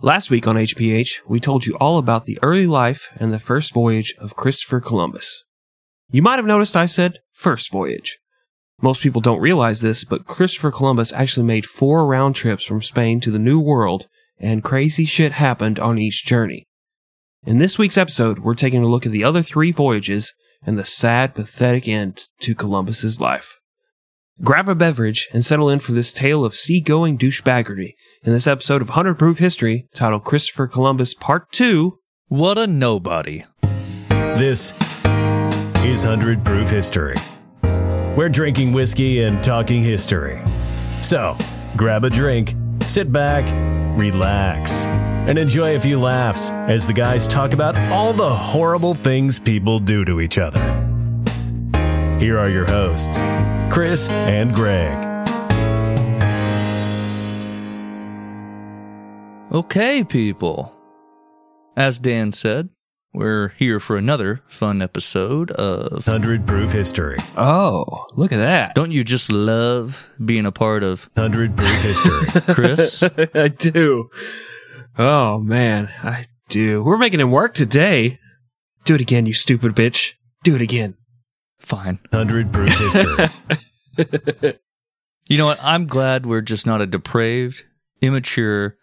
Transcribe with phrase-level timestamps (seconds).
[0.00, 3.74] Last week on HPH, we told you all about the early life and the first
[3.74, 5.42] voyage of Christopher Columbus.
[6.12, 8.20] You might have noticed I said first voyage.
[8.80, 13.18] Most people don't realize this, but Christopher Columbus actually made four round trips from Spain
[13.22, 14.06] to the New World,
[14.38, 16.68] and crazy shit happened on each journey.
[17.44, 20.84] In this week's episode, we're taking a look at the other three voyages and the
[20.84, 23.58] sad, pathetic end to Columbus's life.
[24.44, 28.80] Grab a beverage and settle in for this tale of seagoing douchebaggery in this episode
[28.80, 33.44] of 100 Proof History titled Christopher Columbus Part 2 What a nobody.
[34.08, 34.74] This
[35.82, 37.16] is 100 Proof History.
[37.64, 40.40] We're drinking whiskey and talking history.
[41.00, 41.36] So,
[41.76, 42.54] grab a drink,
[42.86, 43.44] sit back,
[43.98, 49.40] relax, and enjoy a few laughs as the guys talk about all the horrible things
[49.40, 50.60] people do to each other.
[52.20, 53.20] Here are your hosts,
[53.70, 55.04] Chris and Greg.
[59.52, 60.74] Okay, people.
[61.76, 62.70] As Dan said,
[63.12, 67.18] we're here for another fun episode of 100 Proof History.
[67.36, 68.74] Oh, look at that.
[68.74, 72.40] Don't you just love being a part of 100 Proof History.
[72.54, 73.02] Chris?
[73.34, 74.10] I do.
[74.98, 75.90] Oh, man.
[76.02, 76.82] I do.
[76.82, 78.18] We're making it work today.
[78.84, 80.14] Do it again, you stupid bitch.
[80.42, 80.94] Do it again.
[81.58, 81.98] Fine.
[82.10, 84.58] 100 Proof History.
[85.28, 85.58] You know what?
[85.62, 87.62] I'm glad we're just not a depraved,
[88.00, 88.78] immature,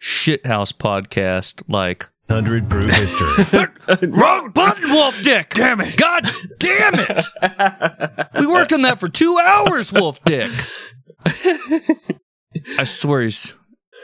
[0.00, 3.66] shithouse podcast like 100 Proof History.
[4.08, 5.54] Wrong button, Wolf Dick!
[5.54, 5.96] Damn it!
[5.96, 7.26] God damn it!
[8.38, 10.52] we worked on that for two hours, Wolf Dick.
[11.26, 13.54] I swear he's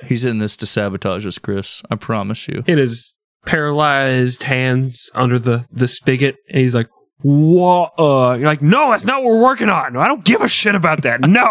[0.04, 1.80] he's in this to sabotage us, Chris.
[1.92, 2.64] I promise you.
[2.66, 3.14] in his
[3.46, 6.88] paralyzed hands under the, the spigot, and he's like,
[7.22, 7.92] what?
[7.98, 9.96] Uh, you're like, no, that's not what we're working on.
[9.96, 11.20] I don't give a shit about that.
[11.22, 11.48] No.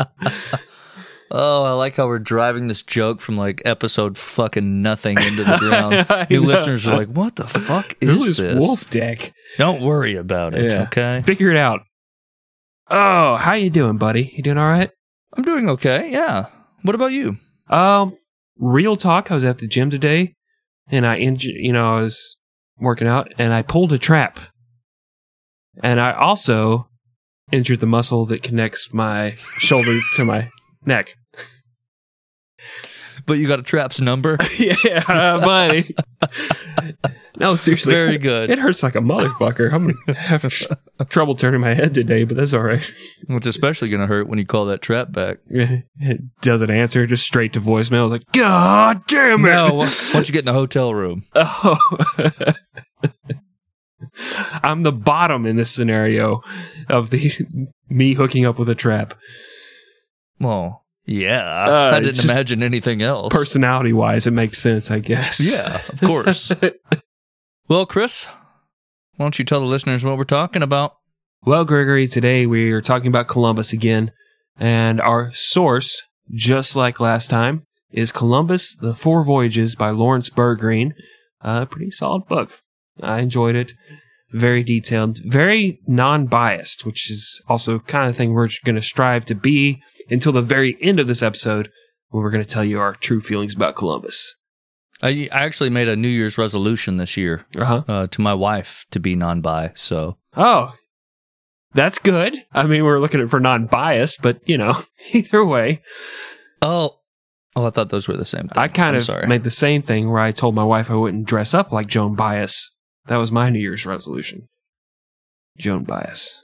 [1.28, 5.56] Oh, I like how we're driving this joke from like episode fucking nothing into the
[5.58, 6.06] ground.
[6.08, 6.46] I New know.
[6.46, 9.32] listeners are like, "What the fuck Who is is this?" Wolf Dick?
[9.58, 10.82] Don't worry about it, Yeah.
[10.84, 11.22] okay?
[11.26, 11.80] Figure it out.
[12.88, 14.32] Oh, how you doing, buddy?
[14.36, 14.90] You doing all right?
[15.36, 16.12] I'm doing okay.
[16.12, 16.46] Yeah.
[16.82, 17.36] What about you?
[17.68, 18.16] Um,
[18.56, 19.32] real talk.
[19.32, 20.36] I was at the gym today,
[20.92, 21.56] and I injured.
[21.56, 22.36] You know, I was
[22.78, 24.38] working out, and I pulled a trap,
[25.82, 26.88] and I also
[27.52, 30.50] injured the muscle that connects my shoulder to my
[30.84, 31.16] neck.
[33.24, 34.38] But you got a traps number.
[34.58, 35.96] yeah, buddy.
[37.38, 37.92] no, seriously.
[37.92, 38.50] Very good.
[38.50, 39.72] It hurts like a motherfucker.
[39.72, 42.88] I'm gonna have trouble turning my head today, but that's all right.
[43.28, 45.38] It's especially gonna hurt when you call that trap back.
[45.48, 48.00] It doesn't answer, just straight to voicemail.
[48.00, 49.48] I was like, God damn it.
[49.50, 51.22] No, once you get in the hotel room.
[51.34, 51.78] Oh.
[54.62, 56.42] I'm the bottom in this scenario
[56.88, 57.32] of the
[57.88, 59.14] me hooking up with a trap.
[60.40, 61.66] Well, yeah.
[61.68, 63.32] Uh, I didn't imagine anything else.
[63.32, 65.52] Personality wise, it makes sense, I guess.
[65.52, 66.52] Yeah, of course.
[67.68, 68.26] well, Chris,
[69.16, 70.96] why don't you tell the listeners what we're talking about?
[71.44, 74.10] Well, Gregory, today we are talking about Columbus again,
[74.58, 76.02] and our source,
[76.32, 77.62] just like last time,
[77.92, 80.92] is Columbus: The Four Voyages by Lawrence Bergreen.
[81.40, 82.58] A pretty solid book.
[83.00, 83.74] I enjoyed it.
[84.36, 89.34] Very detailed, very non-biased, which is also kind of thing we're going to strive to
[89.34, 89.80] be
[90.10, 91.70] until the very end of this episode,
[92.10, 94.36] when we're going to tell you our true feelings about Columbus.
[95.02, 97.82] I, I actually made a New Year's resolution this year Uh huh.
[97.88, 99.72] uh, to my wife to be non-bi.
[99.74, 100.72] So Oh,
[101.72, 102.34] that's good.
[102.52, 104.74] I mean, we're looking at for non-biased, but you know,
[105.12, 105.82] either way.
[106.62, 106.98] Oh,
[107.54, 108.52] oh, I thought those were the same thing.
[108.56, 109.26] I kind I'm of sorry.
[109.26, 112.14] made the same thing where I told my wife I wouldn't dress up like Joan
[112.14, 112.70] Baez.
[113.08, 114.48] That was my New Year's resolution.
[115.58, 116.42] Joan Baez.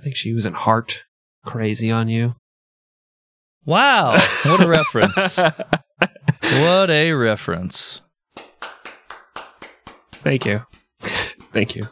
[0.00, 1.04] I think she was in heart
[1.44, 2.34] crazy on you.
[3.64, 4.12] wow,
[4.44, 5.38] what a reference!
[5.38, 8.00] what a reference!
[10.12, 10.62] Thank you.
[11.52, 11.82] Thank you.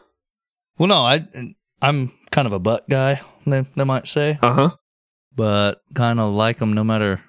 [0.78, 1.26] Well, no, I
[1.82, 3.20] I'm kind of a butt guy.
[3.46, 4.70] They, they might say, Uh huh.
[5.34, 7.20] but kind of like them no matter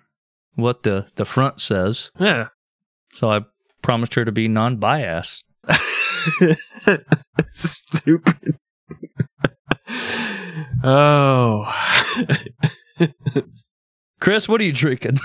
[0.56, 2.12] what the the front says.
[2.20, 2.48] Yeah.
[3.14, 3.42] So I
[3.82, 5.46] promised her to be non-biased.
[7.52, 8.58] Stupid.
[10.84, 11.74] oh.
[14.20, 15.18] Chris, what are you drinking?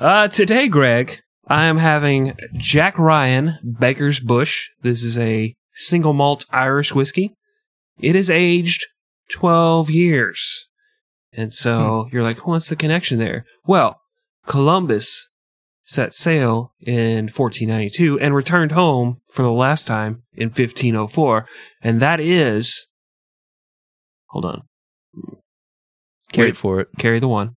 [0.00, 4.68] Uh, today, Greg, I am having Jack Ryan Beggars Bush.
[4.82, 7.34] This is a single malt Irish whiskey.
[7.98, 8.86] It is aged
[9.32, 10.66] 12 years.
[11.32, 13.44] And so you're like, what's the connection there?
[13.66, 14.00] Well,
[14.46, 15.28] Columbus
[15.84, 21.46] set sail in 1492 and returned home for the last time in 1504.
[21.82, 22.86] And that is,
[24.28, 24.62] hold on.
[26.32, 26.88] Carry, Wait for it.
[26.98, 27.54] carry the one.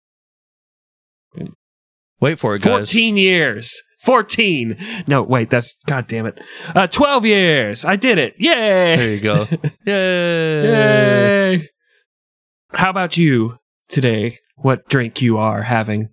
[2.20, 2.90] Wait for it, guys.
[2.90, 3.80] 14 years.
[4.00, 4.76] 14.
[5.06, 6.38] No, wait, that's, god damn it.
[6.74, 7.84] Uh, 12 years.
[7.84, 8.34] I did it.
[8.38, 8.96] Yay.
[8.96, 9.46] There you go.
[9.86, 11.56] Yay.
[11.56, 11.68] Yay.
[12.72, 13.58] How about you
[13.88, 14.38] today?
[14.56, 16.08] What drink you are having?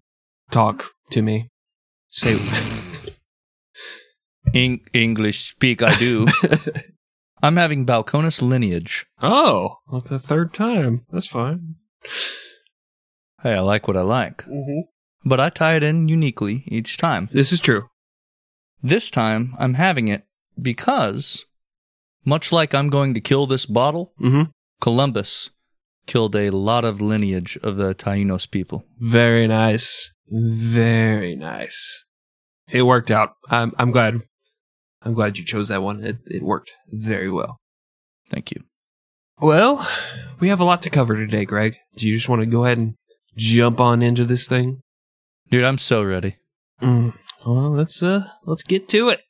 [0.51, 1.49] Talk to me.
[2.13, 2.35] Say,
[4.53, 6.27] Eng- English speak I do.
[7.41, 9.05] I'm having Balcones lineage.
[9.21, 11.05] oh, like the third time.
[11.11, 11.75] That's fine.
[13.41, 14.43] Hey, I like what I like.
[14.45, 14.81] Mm-hmm.
[15.25, 17.29] But I tie it in uniquely each time.
[17.31, 17.87] This is true.
[18.81, 20.23] This time, I'm having it
[20.61, 21.45] because,
[22.25, 24.51] much like I'm going to kill this bottle, Mm-hmm.
[24.81, 25.49] Columbus
[26.05, 28.85] killed a lot of lineage of the Tainos people.
[28.99, 30.11] Very nice.
[30.35, 32.05] Very nice.
[32.71, 33.33] It worked out.
[33.49, 34.21] I'm I'm glad.
[35.03, 36.03] I'm glad you chose that one.
[36.03, 37.59] It it worked very well.
[38.31, 38.63] Thank you.
[39.39, 39.87] Well,
[40.39, 41.75] we have a lot to cover today, Greg.
[41.97, 42.95] Do you just want to go ahead and
[43.35, 44.81] jump on into this thing?
[45.51, 46.37] Dude, I'm so ready.
[46.81, 47.13] Mm.
[47.45, 49.21] Well, let's uh let's get to it.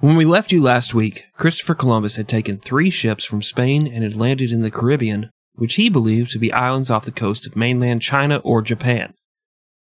[0.00, 4.02] When we left you last week, Christopher Columbus had taken three ships from Spain and
[4.02, 7.56] had landed in the Caribbean, which he believed to be islands off the coast of
[7.56, 9.14] mainland China or Japan.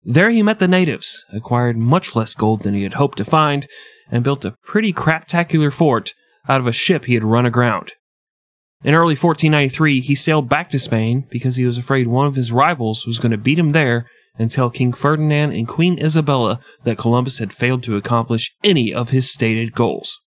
[0.03, 3.67] There he met the natives, acquired much less gold than he had hoped to find,
[4.11, 6.15] and built a pretty craptacular fort
[6.49, 7.93] out of a ship he had run aground.
[8.83, 12.51] In early 1493, he sailed back to Spain because he was afraid one of his
[12.51, 14.07] rivals was going to beat him there
[14.39, 19.11] and tell King Ferdinand and Queen Isabella that Columbus had failed to accomplish any of
[19.11, 20.19] his stated goals.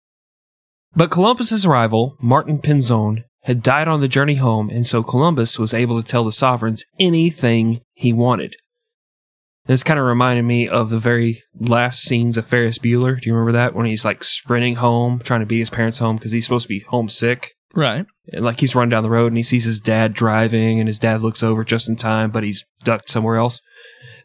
[0.95, 5.73] But Columbus's rival, Martin Pinzon, had died on the journey home, and so Columbus was
[5.73, 8.55] able to tell the sovereigns anything he wanted.
[9.65, 13.19] This kind of reminded me of the very last scenes of Ferris Bueller.
[13.19, 16.17] Do you remember that when he's like sprinting home, trying to beat his parents home
[16.17, 17.51] because he's supposed to be homesick?
[17.73, 18.05] Right.
[18.27, 20.99] And like he's running down the road and he sees his dad driving, and his
[20.99, 23.61] dad looks over just in time, but he's ducked somewhere else.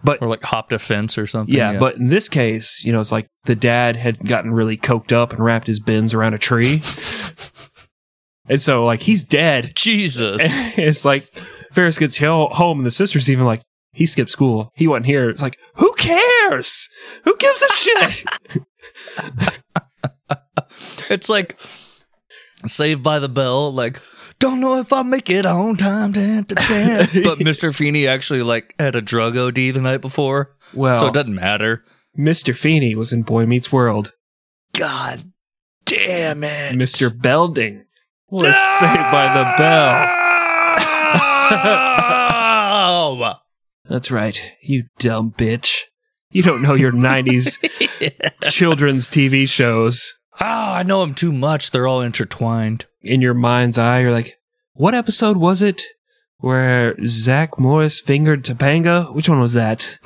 [0.02, 1.54] But Or like hopped a fence or something.
[1.54, 5.12] yeah, but in this case, you know, it's like the dad had gotten really coked
[5.12, 6.74] up and wrapped his Benz around a tree.
[8.48, 9.72] and so, like, he's dead.
[9.74, 10.40] Jesus.
[10.76, 11.22] it's like
[11.72, 13.62] Ferris gets home, and the sister's even like,
[13.92, 14.72] he skipped school.
[14.74, 15.28] He wasn't here.
[15.30, 16.88] It's like, who cares?
[17.24, 18.24] Who gives a shit?
[21.10, 21.58] it's like
[22.66, 24.00] Saved by the Bell, like,
[24.40, 26.12] don't know if I'll make it on time.
[26.12, 27.08] Dan, dan, dan.
[27.24, 27.74] but Mr.
[27.74, 30.56] Feeney actually like had a drug OD the night before.
[30.74, 31.84] well, So it doesn't matter.
[32.16, 32.56] Mr.
[32.56, 34.12] Feeney was in Boy Meets World.
[34.72, 35.22] God
[35.84, 36.74] damn it.
[36.74, 37.16] Mr.
[37.16, 37.84] Belding
[38.28, 40.14] was saved by the bell.
[43.88, 45.82] That's right, you dumb bitch.
[46.30, 47.58] You don't know your 90s
[48.50, 50.14] children's TV shows.
[50.40, 51.70] Oh, I know them too much.
[51.70, 52.84] They're all intertwined.
[53.00, 54.36] In your mind's eye, you're like,
[54.74, 55.82] what episode was it
[56.36, 59.12] where Zach Morris fingered Topanga?
[59.14, 59.98] Which one was that?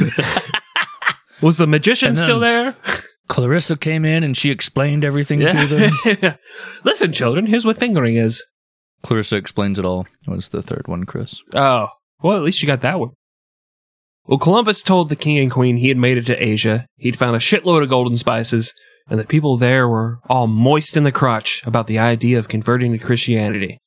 [1.42, 2.76] was the magician still there?
[3.28, 6.34] Clarissa came in and she explained everything to them.
[6.84, 8.44] Listen, children, here's what fingering is.
[9.02, 10.06] Clarissa explains it all.
[10.26, 11.42] Was the third one, Chris?
[11.54, 11.88] Oh,
[12.22, 13.10] well, at least you got that one.
[14.26, 17.36] Well, Columbus told the king and queen he had made it to Asia, he'd found
[17.36, 18.74] a shitload of golden spices,
[19.08, 22.92] and the people there were all moist in the crotch about the idea of converting
[22.92, 23.78] to Christianity.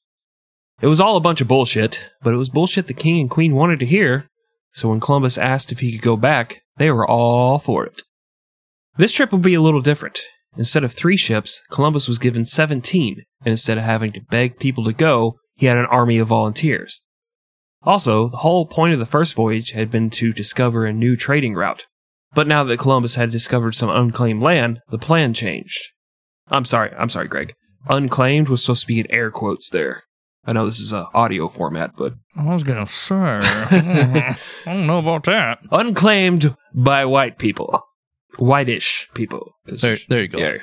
[0.82, 3.56] It was all a bunch of bullshit, but it was bullshit the king and queen
[3.56, 4.28] wanted to hear,
[4.74, 8.02] so when Columbus asked if he could go back, they were all for it.
[8.98, 10.20] This trip would be a little different.
[10.58, 14.84] Instead of three ships, Columbus was given 17, and instead of having to beg people
[14.84, 17.02] to go, he had an army of volunteers.
[17.86, 21.54] Also, the whole point of the first voyage had been to discover a new trading
[21.54, 21.86] route.
[22.34, 25.90] But now that Columbus had discovered some unclaimed land, the plan changed.
[26.48, 27.54] I'm sorry, I'm sorry, Greg.
[27.88, 30.04] Unclaimed was supposed to be in air quotes there.
[30.46, 33.16] I know this is a audio format, but I was gonna say.
[33.44, 35.60] I don't know about that.
[35.72, 37.82] unclaimed by white people.
[38.38, 39.54] Whitish people.
[39.66, 40.40] There, there you go.
[40.40, 40.58] Yeah.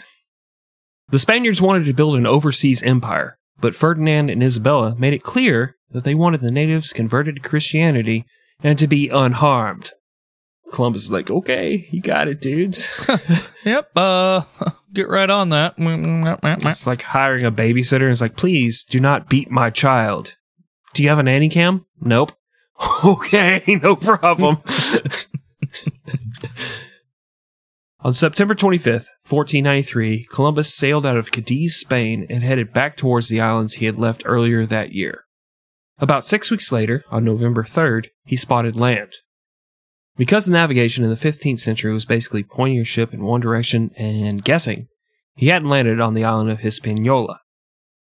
[1.11, 5.77] The Spaniards wanted to build an overseas empire, but Ferdinand and Isabella made it clear
[5.93, 8.25] that they wanted the natives converted to Christianity
[8.63, 9.93] and to be unharmed.
[10.73, 12.93] Columbus is like, okay, you got it, dudes.
[13.65, 13.91] Yep.
[13.95, 14.41] Uh,
[14.95, 15.75] get right on that.
[15.77, 18.11] it's like hiring a babysitter.
[18.11, 20.37] It's like, please do not beat my child.
[20.95, 21.87] Do you have a nanny cam?
[22.01, 22.33] Nope.
[23.05, 24.63] Okay, no problem.
[28.03, 33.43] On September 25th, 1493, Columbus sailed out of Cadiz, Spain, and headed back towards the
[33.43, 35.25] islands he had left earlier that year.
[36.01, 39.13] About six weeks later, on November 3rd, he spotted land.
[40.17, 43.91] Because the navigation in the 15th century was basically pointing your ship in one direction
[43.97, 44.89] and guessing,
[45.37, 47.41] he hadn't landed on the island of Hispaniola.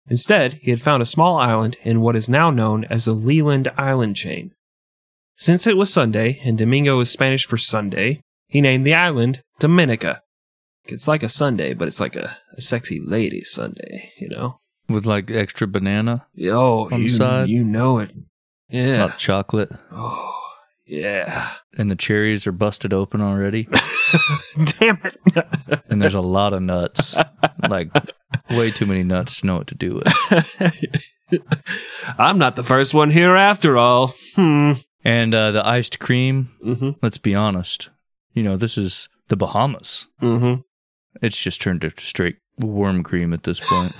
[0.10, 3.72] Instead, he had found a small island in what is now known as the Leeward
[3.78, 4.52] Island chain.
[5.36, 10.22] Since it was Sunday, and Domingo is Spanish for Sunday, he named the island Dominica.
[10.86, 14.58] It's like a Sunday, but it's like a, a sexy lady Sunday, you know?
[14.90, 17.50] With like extra banana, Oh, On the you, side?
[17.50, 18.12] you know it.
[18.70, 18.98] Yeah.
[18.98, 20.34] not chocolate, Oh,
[20.86, 21.54] yeah.
[21.78, 23.64] and the cherries are busted open already.
[24.80, 25.82] Damn it.
[25.90, 27.16] and there's a lot of nuts.
[27.68, 27.90] like
[28.50, 30.08] way too many nuts to know what to do with.
[32.18, 34.14] I'm not the first one here after all.
[34.36, 34.74] Hmm.
[35.04, 36.92] And uh, the iced cream, Mm-hmm.
[37.02, 37.90] let's be honest.
[38.34, 40.08] You know, this is the Bahamas.
[40.22, 40.62] Mm-hmm.
[41.22, 43.94] It's just turned to straight worm cream at this point.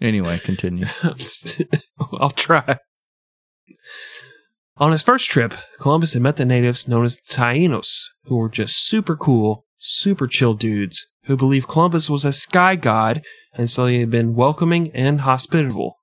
[0.00, 0.86] Anyway, continue.
[2.20, 2.78] I'll try.
[4.76, 8.48] On his first trip, Columbus had met the natives known as the Taínos, who were
[8.48, 13.86] just super cool, super chill dudes who believed Columbus was a sky god, and so
[13.86, 15.96] he had been welcoming and hospitable.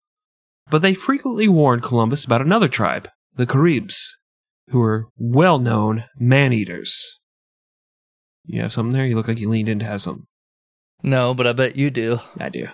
[0.70, 4.18] But they frequently warned Columbus about another tribe, the Caribs,
[4.70, 7.20] who were well known man eaters.
[8.46, 9.08] You have something there?
[9.08, 10.28] You look like you leaned in to have something.
[11.06, 12.18] No, but I bet you do.
[12.40, 12.68] I do.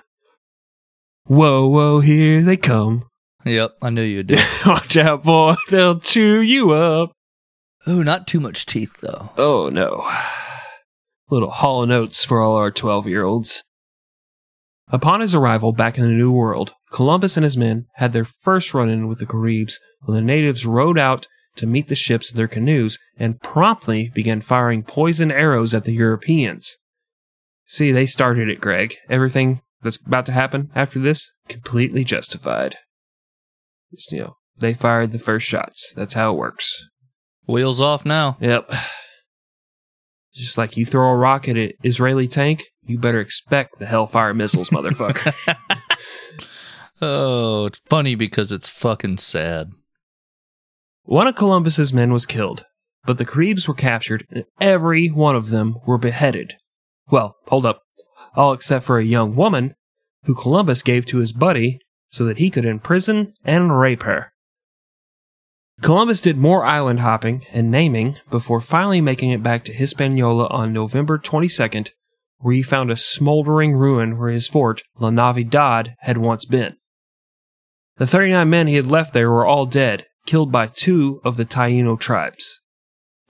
[1.25, 3.03] Whoa, whoa, here they come.
[3.43, 4.39] Yep, I knew you did.
[4.65, 7.11] Watch out, boy, they'll chew you up.
[7.85, 9.31] oh, not too much teeth though.
[9.37, 10.09] Oh, no.
[11.29, 13.65] Little hollow notes for all our 12 year olds.
[14.87, 18.73] Upon his arrival back in the New World, Columbus and his men had their first
[18.73, 22.37] run in with the Caribs when the natives rowed out to meet the ships in
[22.37, 26.77] their canoes and promptly began firing poison arrows at the Europeans.
[27.71, 28.97] See, they started it, Greg.
[29.09, 32.75] Everything that's about to happen after this, completely justified.
[33.93, 35.93] Just, you know, they fired the first shots.
[35.95, 36.85] That's how it works.
[37.47, 38.35] Wheels off now.
[38.41, 38.73] Yep.
[40.33, 44.33] Just like you throw a rock at an Israeli tank, you better expect the Hellfire
[44.33, 45.33] missiles, motherfucker.
[47.01, 49.71] Oh, it's funny because it's fucking sad.
[51.03, 52.65] one of Columbus's men was killed,
[53.05, 56.55] but the Caribs were captured, and every one of them were beheaded.
[57.11, 57.83] Well, hold up.
[58.35, 59.75] All except for a young woman
[60.23, 64.31] who Columbus gave to his buddy so that he could imprison and rape her.
[65.81, 70.71] Columbus did more island hopping and naming before finally making it back to Hispaniola on
[70.71, 71.89] November 22nd,
[72.37, 76.75] where he found a smoldering ruin where his fort, La Navidad, had once been.
[77.97, 81.45] The 39 men he had left there were all dead, killed by two of the
[81.45, 82.61] Taino tribes.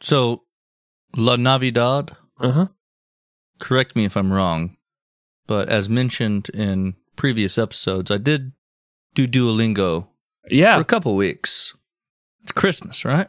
[0.01, 0.43] So,
[1.15, 2.67] La Navidad, Uh huh.
[3.61, 4.75] Correct me if I'm wrong,
[5.47, 8.51] but as mentioned in previous episodes, I did
[9.13, 10.07] do Duolingo
[10.49, 10.75] Yeah.
[10.75, 11.73] for a couple weeks.
[12.41, 13.27] It's Christmas, right?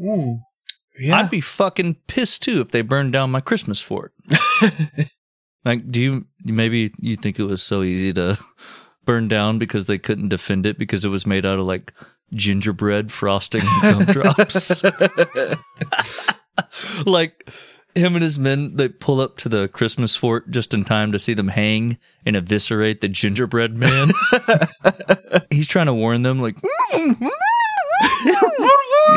[0.00, 0.40] Mm.
[0.98, 1.18] Yeah.
[1.18, 4.12] I'd be fucking pissed too if they burned down my Christmas fort.
[5.64, 8.38] like, do you maybe you think it was so easy to
[9.04, 11.92] burn down because they couldn't defend it because it was made out of like
[12.34, 14.82] gingerbread frosting and gumdrops?
[17.06, 17.48] like
[17.96, 21.18] him and his men, they pull up to the Christmas fort just in time to
[21.18, 24.10] see them hang and eviscerate the gingerbread man.
[25.50, 26.56] He's trying to warn them, like,
[26.92, 27.16] you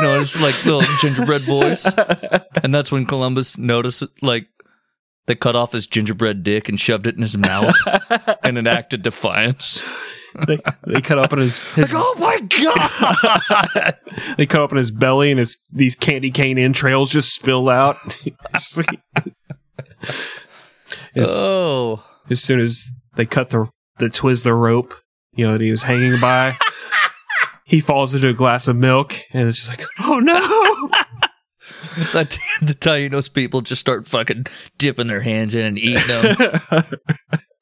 [0.01, 1.91] know, it's like little gingerbread voice.
[2.63, 4.47] And that's when Columbus noticed, like,
[5.27, 7.75] they cut off his gingerbread dick and shoved it in his mouth
[8.43, 9.87] and enacted defiance.
[10.47, 13.95] They, they cut open his, his oh my god!
[14.37, 17.97] they cut up open his belly and his these candy cane entrails just spill out.
[18.53, 19.01] Just like-
[21.15, 24.93] as, oh, as soon as they cut the the Twizzler rope,
[25.33, 26.51] you know that he was hanging by,
[27.65, 30.39] he falls into a glass of milk and it's just like, oh no!
[31.99, 34.45] the Tainos people just start fucking
[34.77, 36.85] dipping their hands in and eating them.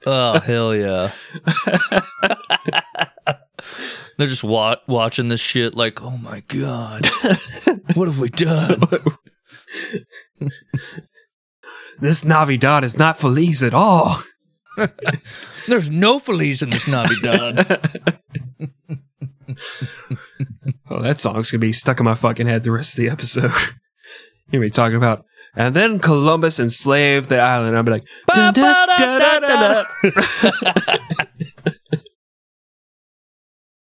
[0.09, 1.11] Oh hell yeah!
[4.17, 7.05] They're just wa- watching this shit like, oh my god,
[7.93, 8.81] what have we done?
[11.99, 14.21] this Navidad is not Feliz at all.
[15.67, 17.67] There's no Feliz in this Navidad.
[20.89, 23.51] Oh, that song's gonna be stuck in my fucking head the rest of the episode.
[23.51, 25.25] You're gonna be talking about,
[25.57, 27.75] and then Columbus enslaved the island.
[27.75, 28.87] I'll be like, dun, dun,
[29.41, 29.85] dun,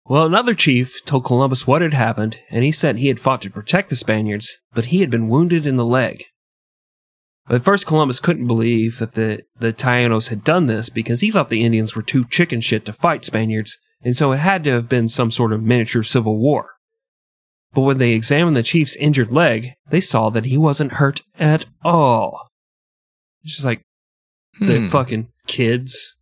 [0.06, 3.50] well, another chief told Columbus what had happened, and he said he had fought to
[3.50, 6.22] protect the Spaniards, but he had been wounded in the leg.
[7.48, 11.48] At first, Columbus couldn't believe that the, the Taínos had done this because he thought
[11.48, 14.88] the Indians were too chicken shit to fight Spaniards, and so it had to have
[14.88, 16.75] been some sort of miniature civil war.
[17.76, 21.66] But when they examined the chief's injured leg, they saw that he wasn't hurt at
[21.84, 22.48] all.
[23.44, 23.82] It's just like
[24.58, 24.86] the Hmm.
[24.86, 26.16] fucking kids.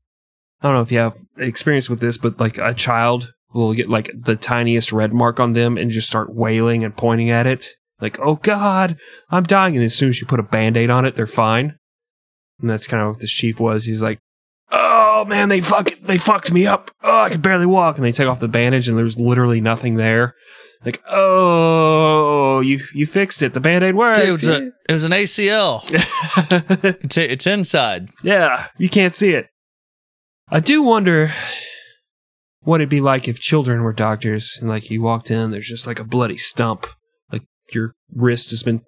[0.60, 3.88] I don't know if you have experience with this, but like a child will get
[3.88, 7.68] like the tiniest red mark on them and just start wailing and pointing at it
[8.00, 8.96] Like, oh God,
[9.30, 9.76] I'm dying.
[9.76, 11.78] And as soon as you put a band aid on it, they're fine.
[12.60, 13.84] And that's kind of what this chief was.
[13.84, 14.18] He's like,
[14.70, 16.90] oh man, they fuck they fucked me up.
[17.02, 17.96] Oh, I can barely walk.
[17.96, 20.34] And they take off the bandage and there's literally nothing there.
[20.84, 23.54] Like, oh, you you fixed it.
[23.54, 24.18] The band aid worked.
[24.18, 25.82] It was, a, it was an ACL.
[27.02, 28.08] It's, it's inside.
[28.22, 29.46] yeah, you can't see it.
[30.50, 31.32] I do wonder
[32.60, 35.86] what it'd be like if children were doctors and like you walked in, there's just
[35.86, 36.86] like a bloody stump,
[37.32, 37.42] like
[37.72, 38.82] your wrist has been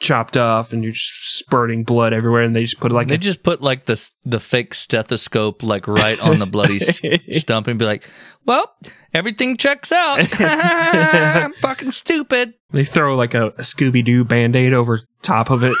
[0.00, 3.18] chopped off and you're just spurting blood everywhere, and they just put like They a
[3.18, 6.78] just put like the the fake stethoscope like right on the bloody
[7.30, 8.08] stump and be like,
[8.44, 8.74] "Well,
[9.14, 12.54] everything checks out." I'm fucking stupid.
[12.72, 15.76] They throw like a, a Scooby Doo band aid over top of it.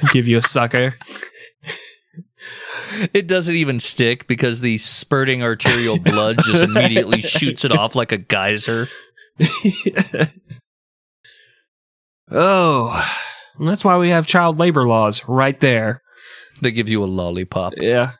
[0.00, 0.94] and give you a sucker.
[3.12, 8.10] It doesn't even stick because the spurting arterial blood just immediately shoots it off like
[8.10, 8.88] a geyser.
[12.30, 13.16] Oh,
[13.58, 16.02] and that's why we have child labor laws right there.
[16.60, 17.74] They give you a lollipop.
[17.78, 18.12] Yeah.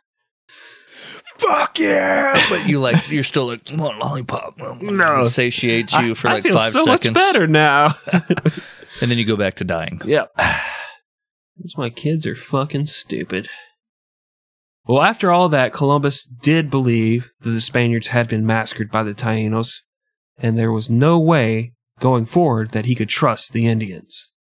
[1.38, 2.38] Fuck yeah!
[2.50, 4.58] But you like you're still like want lollipop.
[4.58, 5.20] No.
[5.20, 7.94] It satiates you for I like feel five so seconds, much better now.
[8.12, 10.02] and then you go back to dying.
[10.04, 10.32] Yep.
[11.56, 13.48] These my kids are fucking stupid.
[14.86, 19.14] Well, after all that, Columbus did believe that the Spaniards had been massacred by the
[19.14, 19.82] Taínos,
[20.36, 24.32] and there was no way going forward that he could trust the Indians.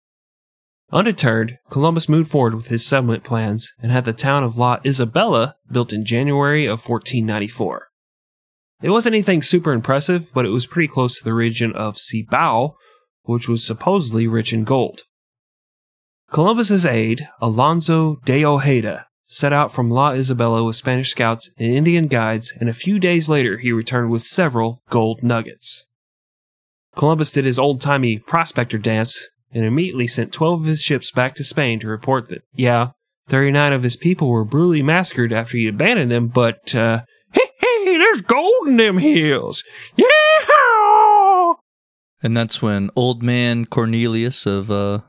[0.92, 5.54] Undeterred, Columbus moved forward with his settlement plans and had the town of La Isabela
[5.70, 7.86] built in January of 1494.
[8.82, 12.72] It wasn't anything super impressive, but it was pretty close to the region of Cibao,
[13.22, 15.02] which was supposedly rich in gold.
[16.30, 22.08] Columbus's aide, Alonso de Ojeda, set out from La Isabela with Spanish scouts and Indian
[22.08, 25.86] guides, and a few days later he returned with several gold nuggets.
[26.96, 31.34] Columbus did his old timey prospector dance and immediately sent 12 of his ships back
[31.36, 32.90] to Spain to report that, yeah,
[33.28, 37.98] 39 of his people were brutally massacred after he abandoned them, but, uh, hey, hey,
[37.98, 39.64] there's gold in them hills!
[39.96, 40.06] Yeah!
[42.22, 45.00] And that's when old man Cornelius of uh,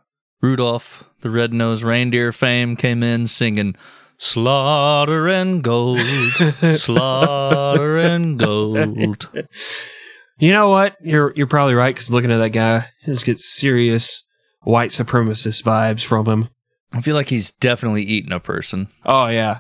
[0.41, 3.75] Rudolph the Red-Nosed Reindeer fame came in singing
[4.17, 5.99] Slaughter and gold,
[6.73, 9.27] slaughter and gold.
[10.41, 10.97] You know what?
[11.01, 14.23] You're you're probably right because looking at that guy, you just get serious
[14.63, 16.49] white supremacist vibes from him.
[16.91, 18.87] I feel like he's definitely eaten a person.
[19.05, 19.59] Oh yeah,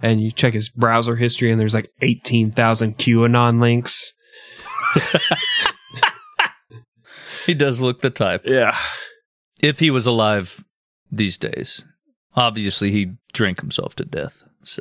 [0.00, 4.14] and you check his browser history, and there's like eighteen thousand QAnon links.
[7.46, 8.42] He does look the type.
[8.44, 8.76] Yeah,
[9.62, 10.64] If he was alive
[11.10, 11.84] these days,
[12.36, 14.44] obviously he'd drink himself to death.
[14.62, 14.80] So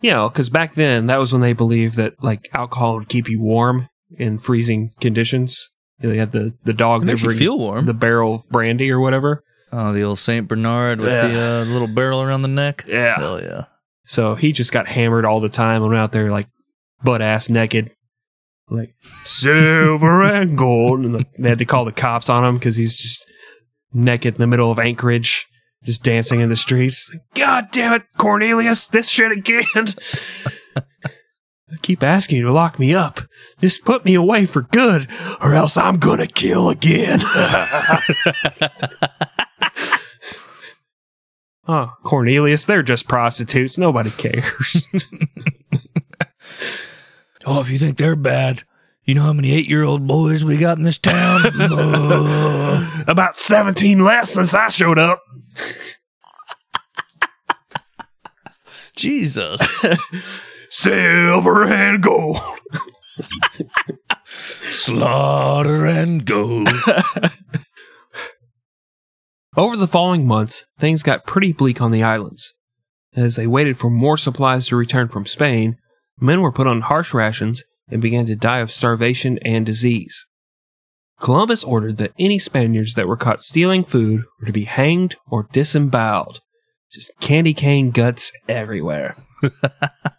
[0.00, 3.28] you know, because back then that was when they believed that like alcohol would keep
[3.28, 5.70] you warm in freezing conditions.
[6.00, 7.86] They had the the dog it makes you bring feel warm.
[7.86, 9.42] the barrel of brandy or whatever.
[9.72, 11.26] oh, the old Saint Bernard with Yeah.
[11.26, 12.84] the uh, little barrel around the neck.
[12.86, 13.16] Yeah.
[13.16, 13.64] Hell yeah.
[14.04, 16.48] So he just got hammered all the time and went out there like
[17.02, 17.90] butt ass naked,
[18.68, 21.00] like silver and gold.
[21.00, 23.26] And they had to call the cops on him because he's just
[23.92, 25.48] naked in the middle of Anchorage,
[25.82, 27.10] just dancing in the streets.
[27.34, 29.64] God damn it, Cornelius, this shit again.
[31.72, 33.20] I keep asking you to lock me up.
[33.60, 37.20] Just put me away for good, or else I'm gonna kill again.
[41.68, 43.76] Oh, Cornelius, they're just prostitutes.
[43.76, 44.86] Nobody cares.
[47.48, 48.64] Oh, if you think they're bad,
[49.04, 51.42] you know how many eight year old boys we got in this town?
[51.60, 53.04] Oh.
[53.06, 55.22] About 17 less since I showed up.
[58.96, 59.80] Jesus.
[60.78, 62.36] Silver and gold.
[64.24, 66.68] Slaughter and gold.
[69.56, 72.52] Over the following months, things got pretty bleak on the islands.
[73.14, 75.78] As they waited for more supplies to return from Spain,
[76.20, 80.26] men were put on harsh rations and began to die of starvation and disease.
[81.18, 85.48] Columbus ordered that any Spaniards that were caught stealing food were to be hanged or
[85.52, 86.40] disemboweled.
[86.92, 89.16] Just candy cane guts everywhere.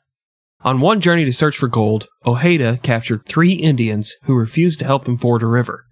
[0.61, 5.07] on one journey to search for gold, Ojeda captured three Indians who refused to help
[5.07, 5.85] him ford a river.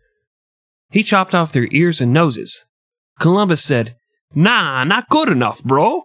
[0.90, 2.66] He chopped off their ears and noses,
[3.20, 3.96] Columbus said,
[4.34, 6.04] Nah, not good enough, bro,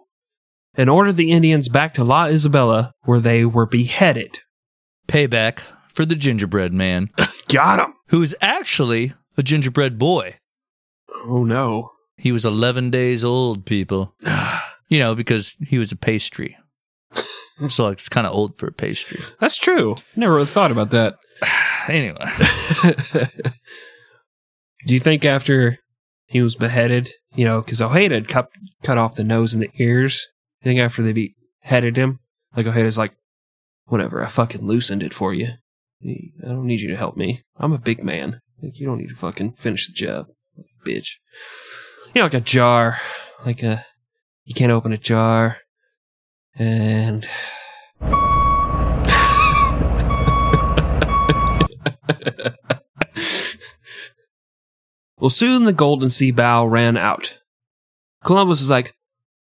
[0.75, 4.39] and ordered the Indians back to La Isabela, where they were beheaded.
[5.07, 7.09] Payback for the gingerbread man,
[7.49, 7.93] Got him!
[8.07, 10.35] who is actually a gingerbread boy.
[11.25, 11.91] Oh no.
[12.17, 14.15] He was 11 days old, people.
[14.87, 16.57] You know, because he was a pastry.
[17.69, 19.21] So like, it's kind of old for a pastry.
[19.39, 19.95] That's true.
[20.15, 21.15] Never really thought about that.
[21.87, 22.23] Anyway,
[24.85, 25.79] Do you think after
[26.27, 28.49] he was beheaded, you know, because Ojeda had cut,
[28.83, 30.27] cut off the nose and the ears.
[30.61, 32.19] I think after they beheaded him,
[32.55, 33.13] like Ojeda's like,
[33.85, 35.49] whatever, I fucking loosened it for you.
[36.03, 37.43] I don't need you to help me.
[37.57, 38.39] I'm a big man.
[38.61, 40.27] Like, you don't need to fucking finish the job,
[40.85, 41.15] bitch.
[42.13, 42.99] You know, like a jar,
[43.45, 43.85] like a,
[44.45, 45.57] you can't open a jar,
[46.55, 47.27] and.
[55.17, 57.37] well, soon the Golden Cibao ran out.
[58.23, 58.93] Columbus was like,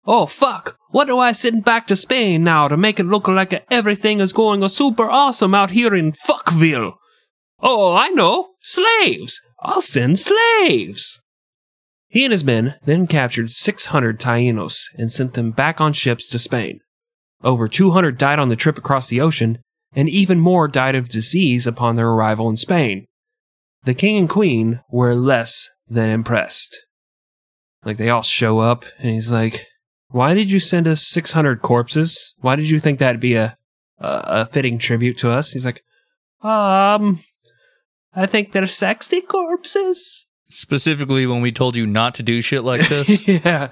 [0.07, 3.65] Oh fuck, what do I send back to Spain now to make it look like
[3.71, 6.93] everything is going super awesome out here in Fuckville?
[7.59, 9.41] Oh, I know, slaves!
[9.61, 11.23] I'll send slaves!
[12.07, 16.39] He and his men then captured 600 Taínos and sent them back on ships to
[16.39, 16.81] Spain.
[17.43, 19.59] Over 200 died on the trip across the ocean,
[19.93, 23.05] and even more died of disease upon their arrival in Spain.
[23.83, 26.85] The king and queen were less than impressed.
[27.83, 29.67] Like, they all show up, and he's like,
[30.09, 32.33] Why did you send us 600 corpses?
[32.39, 33.57] Why did you think that'd be a,
[33.99, 35.51] a, a fitting tribute to us?
[35.51, 35.83] He's like,
[36.41, 37.19] Um,
[38.15, 40.27] I think they're sexy corpses.
[40.49, 43.27] Specifically, when we told you not to do shit like this.
[43.27, 43.69] yeah.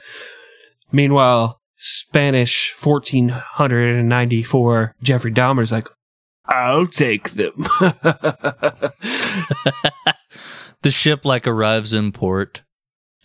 [0.91, 5.89] Meanwhile, Spanish 1494 Jeffrey Dahmer's like,
[6.45, 7.51] I'll take them.
[10.81, 12.63] the ship like arrives in port.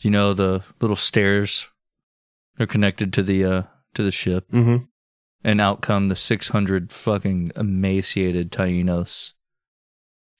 [0.00, 1.68] You know the little stairs.
[2.56, 3.62] They're connected to the uh
[3.94, 4.86] to the ship, mm-hmm.
[5.44, 9.34] and out come the six hundred fucking emaciated Taínos.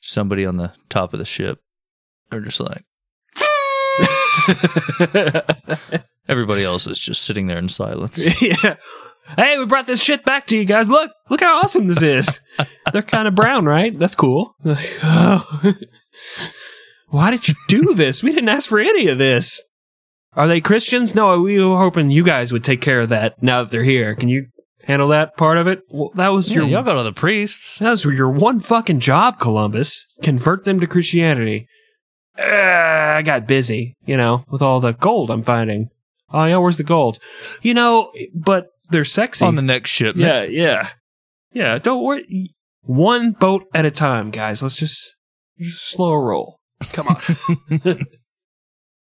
[0.00, 1.60] Somebody on the top of the ship.
[2.30, 2.82] They're just like.
[6.28, 8.40] Everybody else is just sitting there in silence.
[8.42, 8.76] yeah.
[9.36, 10.88] Hey, we brought this shit back to you guys.
[10.88, 12.40] Look, look how awesome this is.
[12.92, 13.98] They're kind of brown, right?
[13.98, 14.54] That's cool.
[14.64, 15.74] Like, oh.
[17.08, 18.22] Why did you do this?
[18.22, 19.62] We didn't ask for any of this.
[20.34, 21.14] Are they Christians?
[21.14, 24.14] No, we were hoping you guys would take care of that now that they're here.
[24.14, 24.46] Can you
[24.84, 25.80] handle that part of it?
[25.88, 27.78] Well, that was Yeah, your y'all got all the priests.
[27.78, 30.06] that was your one fucking job, Columbus.
[30.22, 31.66] Convert them to Christianity.
[32.38, 35.88] Uh, I got busy, you know, with all the gold I'm finding.
[36.30, 37.18] Oh yeah, where's the gold?
[37.62, 39.44] You know, but they're sexy.
[39.44, 40.26] On the next shipment.
[40.26, 40.90] yeah, yeah,
[41.52, 41.78] yeah.
[41.78, 42.54] Don't worry.
[42.82, 44.62] One boat at a time, guys.
[44.62, 45.16] Let's just,
[45.58, 46.58] just slow roll.
[46.92, 47.20] Come on.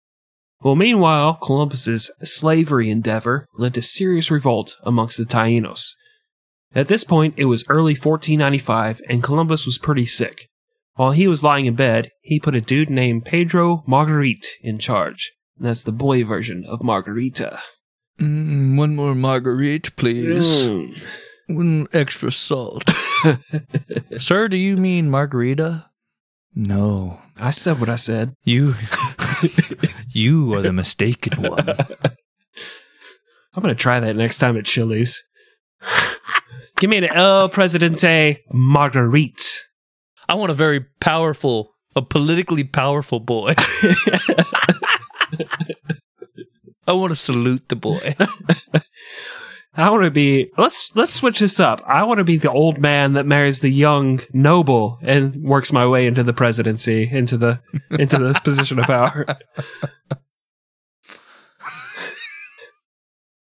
[0.61, 5.91] well, meanwhile, Columbus's slavery endeavor led to serious revolt amongst the Taínos.
[6.75, 10.47] At this point, it was early 1495, and Columbus was pretty sick.
[10.95, 15.31] While he was lying in bed, he put a dude named Pedro Margarit in charge.
[15.59, 17.59] That's the boy version of Margarita.
[18.19, 20.67] Mm, one more margarita, please.
[20.67, 21.05] Mm.
[21.47, 22.83] One extra salt.
[24.17, 25.85] Sir, do you mean margarita?
[26.55, 27.19] No.
[27.37, 28.33] I said what I said.
[28.43, 28.73] You
[30.09, 31.69] You are the mistaken one.
[33.53, 35.23] I'm gonna try that next time at Chili's.
[36.79, 39.59] Give me an El Presidente Margarit.
[40.27, 43.53] I want a very powerful, a politically powerful boy.
[46.87, 48.15] I want to salute the boy.
[49.75, 50.49] I want to be.
[50.57, 51.83] Let's let's switch this up.
[51.85, 55.85] I want to be the old man that marries the young noble and works my
[55.85, 57.59] way into the presidency, into the
[57.91, 59.25] into this position of power.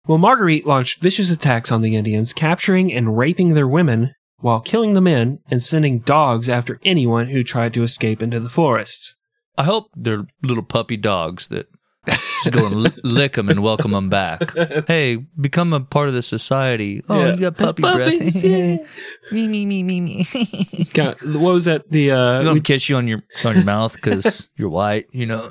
[0.07, 4.93] Well, Margarit launched vicious attacks on the Indians, capturing and raping their women while killing
[4.93, 9.17] the men and sending dogs after anyone who tried to escape into the forests.
[9.59, 11.67] I hope they're little puppy dogs that
[12.09, 14.53] just go and li- lick them and welcome them back.
[14.87, 17.03] Hey, become a part of the society.
[17.09, 17.35] Oh, Yeah.
[17.35, 18.45] you got puppy Puppies, breath.
[18.45, 18.77] yeah.
[19.33, 20.27] me, me, me, me, me.
[20.73, 21.91] It's got, what was that?
[21.91, 25.07] The uh, I'm gonna kiss you on your on your mouth because you're white.
[25.13, 25.49] You know,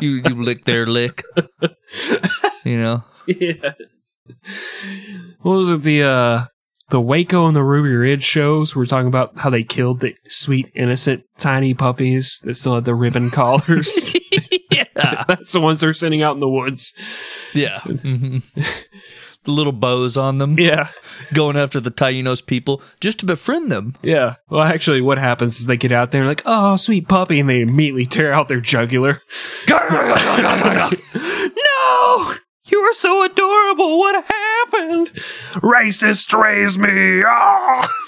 [0.00, 1.22] you you lick their lick.
[2.64, 3.72] You know, yeah.
[5.42, 5.82] What was it?
[5.82, 6.44] The uh
[6.90, 10.14] the Waco and the Ruby Ridge shows We were talking about how they killed the
[10.28, 14.14] sweet, innocent, tiny puppies that still had the ribbon collars.
[14.96, 16.94] Yeah, That's the ones they're sending out in the woods.
[17.54, 17.80] yeah.
[17.80, 18.42] Mhm.
[19.44, 20.88] The little bows on them, Yeah.
[21.34, 23.94] going after the Taínos people just to befriend them.
[24.02, 24.36] Yeah.
[24.48, 27.50] Well, actually, what happens is they get out there and like, oh, sweet puppy, and
[27.50, 29.20] they immediately tear out their jugular.
[29.68, 30.88] no!
[32.66, 33.98] You were so adorable.
[33.98, 35.08] What happened?
[35.62, 37.22] Racist raised me.
[37.26, 37.88] Ah!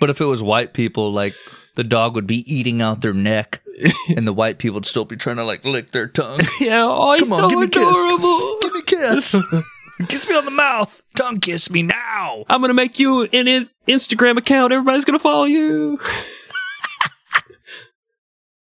[0.00, 1.34] But if it was white people, like
[1.76, 3.62] the dog would be eating out their neck,
[4.16, 6.40] and the white people would still be trying to like lick their tongue.
[6.60, 7.82] Yeah, oh, he's Come on, so give me a kiss.
[7.82, 8.58] adorable.
[8.60, 9.36] Give me a kiss.
[10.08, 11.02] kiss me on the mouth.
[11.16, 12.44] Tongue kiss me now.
[12.48, 14.72] I'm gonna make you an in- Instagram account.
[14.72, 15.98] Everybody's gonna follow you.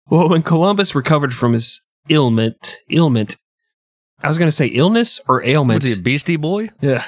[0.08, 2.78] well, when Columbus recovered from his ailment.
[2.89, 3.38] Ailment.
[4.22, 5.84] I was going to say illness or ailment.
[5.84, 6.69] Was he a Beastie Boy?
[6.82, 7.06] Yeah.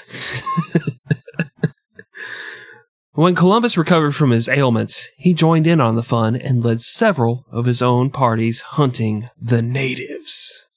[3.14, 7.46] When Columbus recovered from his ailments, he joined in on the fun and led several
[7.52, 10.68] of his own parties hunting the natives.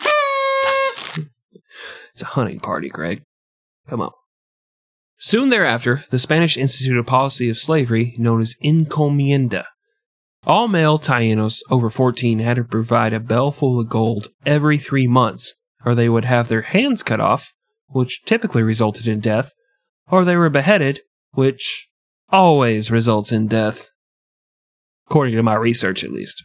[1.20, 3.22] it's a hunting party, Greg.
[3.88, 4.12] Come on.
[5.18, 9.64] Soon thereafter, the Spanish instituted a policy of slavery known as encomienda.
[10.46, 15.06] All male Tainos over 14 had to provide a bell full of gold every three
[15.06, 17.52] months, or they would have their hands cut off,
[17.88, 19.52] which typically resulted in death,
[20.08, 21.00] or they were beheaded,
[21.32, 21.88] which
[22.28, 23.90] always results in death.
[25.08, 26.44] According to my research, at least.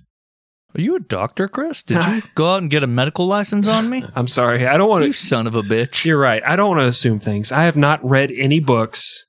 [0.75, 1.83] Are you a doctor, Chris?
[1.83, 4.03] Did you go out and get a medical license on me?
[4.15, 5.07] I'm sorry, I don't want to.
[5.07, 6.03] You son of a bitch.
[6.03, 6.43] You're right.
[6.45, 7.51] I don't want to assume things.
[7.51, 9.25] I have not read any books,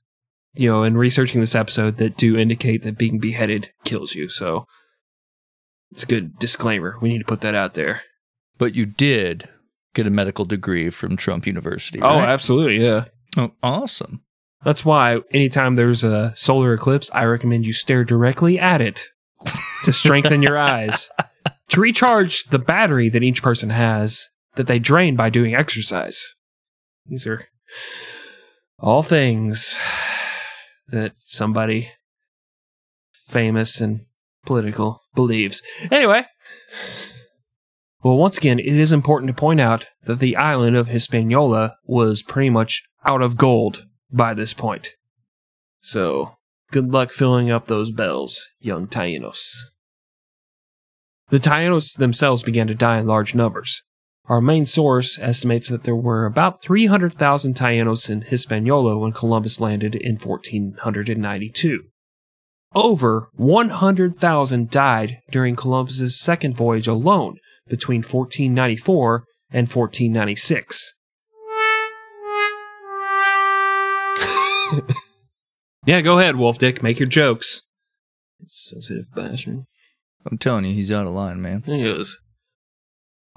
[0.55, 4.29] you know, in researching this episode that do indicate that being beheaded kills you.
[4.29, 4.64] So
[5.92, 6.97] it's a good disclaimer.
[7.01, 8.03] We need to put that out there.
[8.59, 9.49] But you did
[9.95, 12.01] get a medical degree from Trump University.
[12.03, 12.85] Oh, absolutely.
[12.85, 13.05] Yeah.
[13.37, 14.23] Oh, awesome.
[14.64, 19.05] That's why anytime there's a solar eclipse, I recommend you stare directly at it
[19.85, 21.11] to strengthen your eyes,
[21.69, 26.35] to recharge the battery that each person has that they drain by doing exercise.
[27.07, 27.47] These are
[28.79, 29.79] all things
[30.88, 31.90] that somebody
[33.12, 34.01] famous and
[34.45, 35.62] political believes.
[35.90, 36.25] Anyway,
[38.03, 42.23] well, once again, it is important to point out that the island of Hispaniola was
[42.23, 44.90] pretty much out of gold by this point.
[45.81, 46.37] So,
[46.71, 49.64] good luck filling up those bells, young Tainos.
[51.29, 53.83] The Tainos themselves began to die in large numbers.
[54.27, 59.95] Our main source estimates that there were about 300,000 Tainos in Hispaniola when Columbus landed
[59.95, 61.85] in 1492.
[62.75, 67.37] Over 100,000 died during Columbus's second voyage alone
[67.69, 70.95] between 1494 and 1496.
[75.87, 76.83] yeah, go ahead, Wolf Dick.
[76.83, 77.62] Make your jokes.
[78.40, 79.64] It's sensitive bastard.
[80.31, 81.62] I'm telling you, he's out of line, man.
[81.62, 82.18] He is.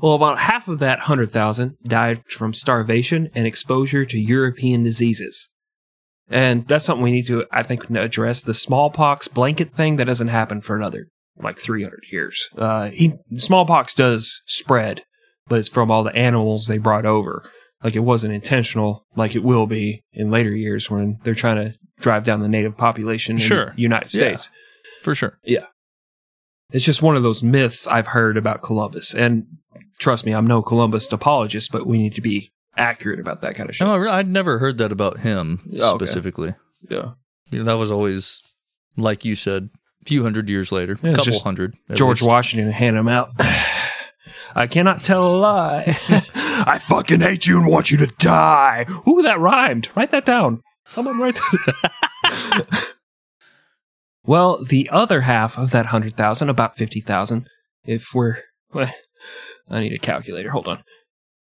[0.01, 5.49] Well, about half of that 100,000 died from starvation and exposure to European diseases.
[6.29, 8.41] And that's something we need to, I think, address.
[8.41, 12.49] The smallpox blanket thing, that doesn't happen for another, like, 300 years.
[12.57, 15.03] Uh, he, smallpox does spread,
[15.47, 17.49] but it's from all the animals they brought over.
[17.83, 21.75] Like, it wasn't intentional, like it will be in later years when they're trying to
[21.99, 23.73] drive down the native population in Sure.
[23.75, 24.19] the United Yeah.
[24.19, 24.49] States.
[25.01, 25.37] For sure.
[25.43, 25.65] Yeah.
[26.71, 29.13] It's just one of those myths I've heard about Columbus.
[29.15, 29.45] And
[29.97, 33.69] trust me, I'm no Columbus apologist, but we need to be accurate about that kind
[33.69, 33.87] of shit.
[33.87, 36.05] No, I'd never heard that about him Oh, okay.
[36.05, 36.53] specifically.
[36.89, 37.11] yeah.
[37.49, 38.43] You know, that was always,
[38.97, 39.69] like you said,
[40.03, 41.75] a few hundred years later, a couple hundred.
[41.93, 42.29] George least.
[42.29, 43.31] Washington hand him out.
[44.55, 45.97] I cannot tell a lie.
[46.65, 48.85] I fucking hate you and want you to die.
[49.07, 49.89] Ooh, that rhymed.
[49.95, 50.61] Write that down.
[50.87, 52.93] Someone write that.
[54.23, 57.47] well, the other half of that 100,000, about 50,000,
[57.83, 58.37] if we're.
[58.73, 58.93] well,
[59.69, 60.51] I need a calculator.
[60.51, 60.83] Hold on.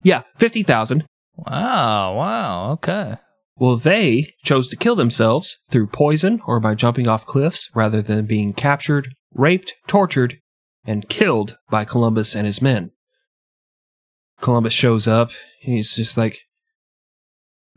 [0.02, 1.04] Yeah, 50,000
[1.36, 3.16] Wow, wow, okay.
[3.56, 8.26] Well, they chose to kill themselves through poison or by jumping off cliffs rather than
[8.26, 10.38] being captured, raped, tortured,
[10.84, 12.90] and killed by Columbus and his men.
[14.40, 15.30] Columbus shows up
[15.64, 16.40] and he's just like,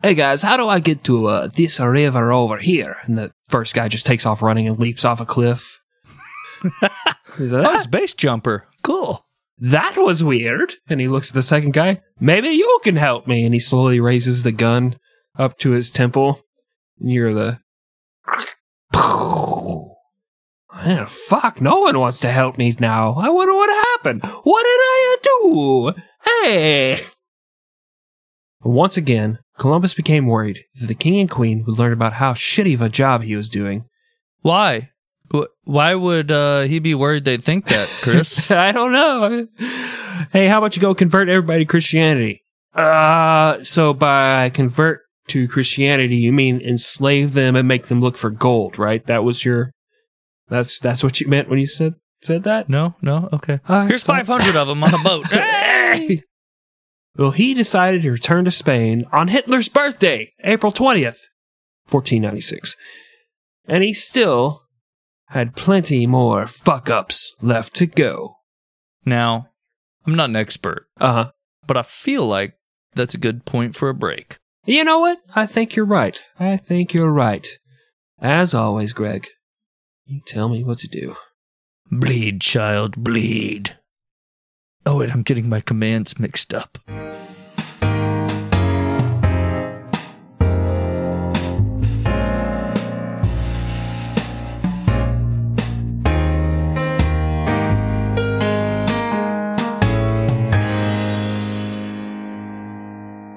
[0.02, 2.96] Hey guys, how do I get to uh, this river over here?
[3.04, 5.78] And the first guy just takes off running and leaps off a cliff.
[7.38, 8.66] He's like, Oh, base jumper.
[8.82, 9.24] Cool.
[9.58, 10.74] that was weird.
[10.88, 12.00] And he looks at the second guy.
[12.18, 13.44] Maybe you can help me.
[13.44, 14.98] And he slowly raises the gun
[15.38, 16.40] up to his temple.
[16.98, 17.58] Near the.
[20.74, 23.14] Man, fuck, no one wants to help me now.
[23.14, 23.89] I wonder what happened.
[24.02, 25.92] What did I do?
[26.24, 27.00] Hey!
[28.62, 32.74] Once again, Columbus became worried that the king and queen would learn about how shitty
[32.74, 33.84] of a job he was doing.
[34.40, 34.90] Why?
[35.64, 38.50] Why would uh, he be worried they'd think that, Chris?
[38.50, 39.46] I don't know.
[40.32, 42.42] Hey, how about you go convert everybody to Christianity?
[42.74, 48.30] Uh, so by convert to Christianity, you mean enslave them and make them look for
[48.30, 49.06] gold, right?
[49.06, 49.72] That was your,
[50.48, 52.68] that's, that's what you meant when you said, said that?
[52.68, 53.60] no, no, okay.
[53.66, 55.26] Uh, Here's 500 of them on a boat.
[55.90, 56.22] Hey!
[57.16, 61.18] Well, he decided to return to Spain on Hitler's birthday, April 20th,
[61.90, 62.76] 1496.
[63.66, 64.62] And he still
[65.30, 68.36] had plenty more fuck ups left to go.
[69.04, 69.48] now,
[70.06, 71.30] I'm not an expert, Uh huh.
[71.66, 72.54] but I feel like
[72.94, 74.38] that's a good point for a break.
[74.64, 75.18] You know what?
[75.34, 76.22] I think you're right.
[76.38, 77.46] I think you're right.
[78.20, 79.26] As always, Greg,
[80.06, 81.16] you tell me what to do.
[81.92, 83.76] Bleed, child, bleed.
[84.86, 86.78] Oh, wait, I'm getting my commands mixed up.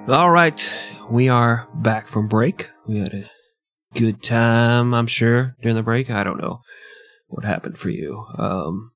[0.08, 2.70] All right, we are back from break.
[2.88, 3.32] We had a
[3.96, 6.12] good time, I'm sure, during the break.
[6.12, 6.62] I don't know
[7.34, 8.26] what happened for you.
[8.38, 8.92] Um,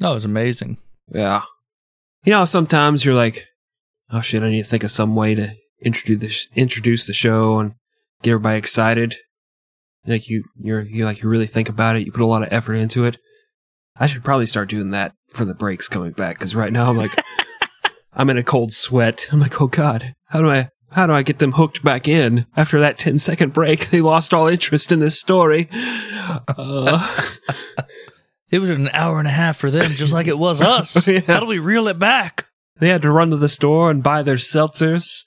[0.00, 0.78] That was amazing.
[1.12, 1.42] yeah.
[2.24, 3.46] You know, sometimes you're like,
[4.10, 7.12] oh shit, I need to think of some way to introduce the, sh- introduce the
[7.12, 7.74] show and
[8.22, 9.16] get everybody excited.
[10.06, 12.04] Like you, you're, you like, you really think about it.
[12.04, 13.18] You put a lot of effort into it.
[13.96, 16.38] I should probably start doing that for the breaks coming back.
[16.38, 17.12] Cause right now I'm like,
[18.12, 19.28] I'm in a cold sweat.
[19.30, 22.46] I'm like, oh god, how do I, how do I get them hooked back in
[22.56, 23.90] after that 10 second break?
[23.90, 25.68] They lost all interest in this story.
[26.48, 27.06] Uh,
[28.48, 31.06] It was an hour and a half for them, just like it was us.
[31.08, 31.20] Yeah.
[31.26, 32.46] How do we reel it back?
[32.78, 35.24] they had to run to the store and buy their seltzers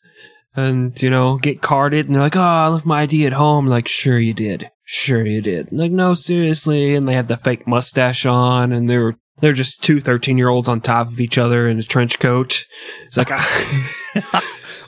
[0.55, 2.05] and, you know, get carded.
[2.05, 3.65] And they're like, oh, I left my ID at home.
[3.67, 4.71] like, sure you did.
[4.83, 5.67] Sure you did.
[5.71, 6.95] like, no, seriously.
[6.95, 10.47] And they had the fake mustache on and they were, they're just two 13 year
[10.49, 12.65] olds on top of each other in a trench coat.
[13.07, 13.29] It's like,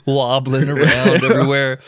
[0.06, 1.78] Wobbling around everywhere.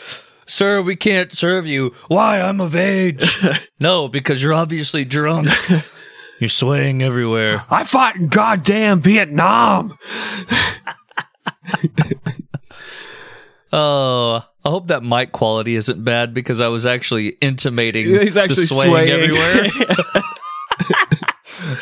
[0.47, 1.91] Sir, we can't serve you.
[2.07, 2.39] Why?
[2.39, 3.39] I'm of age.
[3.79, 5.49] no, because you're obviously drunk.
[6.39, 7.63] You're swaying everywhere.
[7.69, 9.97] I fought in goddamn Vietnam.
[13.71, 18.55] Oh, I hope that mic quality isn't bad because I was actually intimating He's actually
[18.55, 19.09] the swaying, swaying.
[19.11, 20.23] everywhere.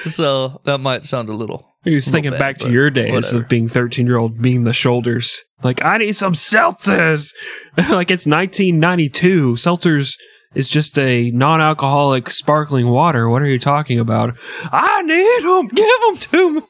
[0.05, 1.73] So that might sound a little.
[1.83, 3.43] He was thinking bit, back to your days whatever.
[3.43, 5.43] of being 13 year old, being the shoulders.
[5.63, 7.33] Like, I need some seltzers.
[7.77, 9.53] like, it's 1992.
[9.53, 10.17] Seltzers
[10.55, 13.27] is just a non alcoholic sparkling water.
[13.27, 14.37] What are you talking about?
[14.71, 15.67] I need them.
[15.67, 16.61] Give them to me.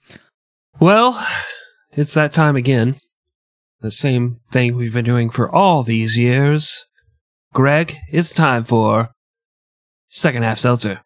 [0.80, 1.24] well,
[1.92, 2.96] it's that time again.
[3.80, 6.84] The same thing we've been doing for all these years.
[7.52, 9.10] Greg, it's time for
[10.08, 11.02] second half seltzer.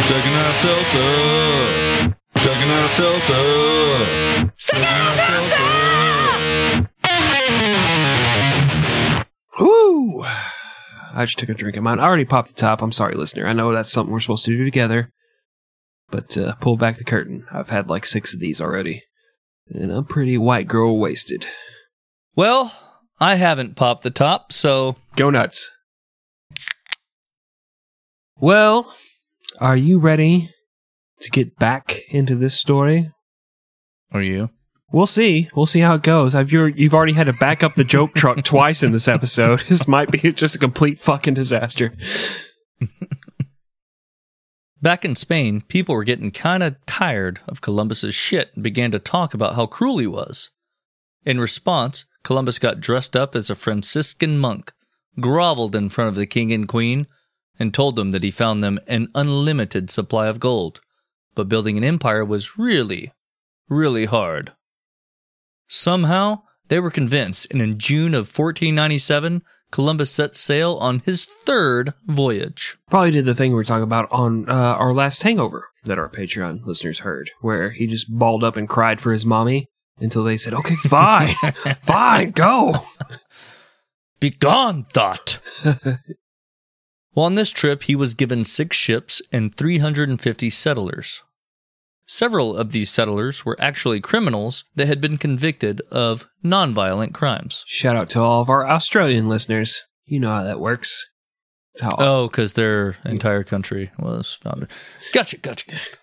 [0.00, 2.16] Second half seltzer.
[2.36, 4.52] Second half seltzer.
[4.56, 6.88] Second half salsa.
[9.58, 10.22] Woo!
[10.22, 11.98] I just took a drink of mine.
[11.98, 12.82] I already popped the top.
[12.82, 13.46] I'm sorry, listener.
[13.46, 15.10] I know that's something we're supposed to do together.
[16.10, 17.46] But uh, pull back the curtain.
[17.50, 19.02] I've had like six of these already.
[19.68, 21.46] And I'm pretty white girl wasted.
[22.36, 22.72] Well,
[23.18, 25.70] I haven't popped the top, so Go nuts.
[28.36, 28.94] Well,
[29.60, 30.50] are you ready
[31.20, 33.10] to get back into this story?
[34.12, 34.50] are you?
[34.92, 35.50] We'll see.
[35.54, 36.34] We'll see how it goes.
[36.34, 39.60] I've you're, you've already had to back up the joke truck twice in this episode.
[39.68, 41.92] This might be just a complete fucking disaster.
[44.80, 48.98] Back in Spain, people were getting kind of tired of Columbus's shit and began to
[48.98, 50.50] talk about how cruel he was.
[51.24, 54.72] In response, Columbus got dressed up as a Franciscan monk,
[55.18, 57.06] groveled in front of the king and queen,
[57.58, 60.80] and told them that he found them an unlimited supply of gold.
[61.34, 63.12] But building an empire was really,
[63.68, 64.52] really hard.
[65.68, 71.92] Somehow, they were convinced, and in June of 1497, Columbus set sail on his third
[72.06, 72.78] voyage.
[72.88, 76.08] Probably did the thing we were talking about on uh, our last hangover that our
[76.08, 80.36] Patreon listeners heard, where he just balled up and cried for his mommy until they
[80.36, 81.34] said, "Okay, fine,
[81.80, 82.74] fine, go."
[84.20, 85.40] Begone, thought.
[87.16, 91.22] well, on this trip, he was given six ships and 350 settlers.
[92.06, 97.64] Several of these settlers were actually criminals that had been convicted of nonviolent crimes.
[97.66, 99.82] Shout out to all of our Australian listeners.
[100.06, 101.08] You know how that works.
[101.80, 104.68] How Oh, because their entire country was founded.
[105.12, 105.96] Gotcha, gotcha, gotcha.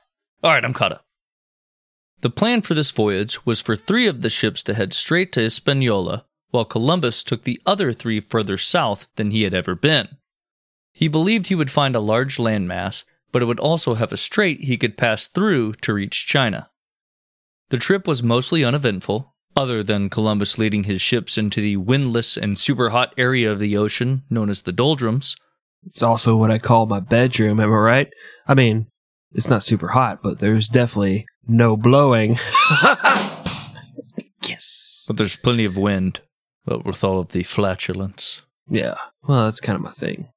[0.43, 1.05] All right, I'm caught up.
[2.21, 5.41] The plan for this voyage was for three of the ships to head straight to
[5.41, 10.09] Hispaniola, while Columbus took the other three further south than he had ever been.
[10.93, 14.61] He believed he would find a large landmass, but it would also have a strait
[14.61, 16.69] he could pass through to reach China.
[17.69, 22.57] The trip was mostly uneventful, other than Columbus leading his ships into the windless and
[22.57, 25.35] super hot area of the ocean known as the doldrums.
[25.85, 28.13] It's also what I call my bedroom, am I right?
[28.47, 28.87] I mean,
[29.33, 32.37] it's not super hot, but there's definitely no blowing.
[34.43, 35.05] yes.
[35.07, 36.21] But there's plenty of wind,
[36.65, 38.43] but with all of the flatulence.
[38.69, 38.95] Yeah.
[39.27, 40.29] Well, that's kind of my thing.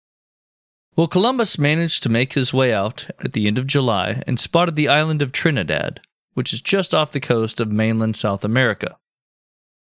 [0.97, 4.77] Well, Columbus managed to make his way out at the end of July and spotted
[4.77, 6.01] the island of Trinidad,
[6.33, 8.97] which is just off the coast of mainland South America.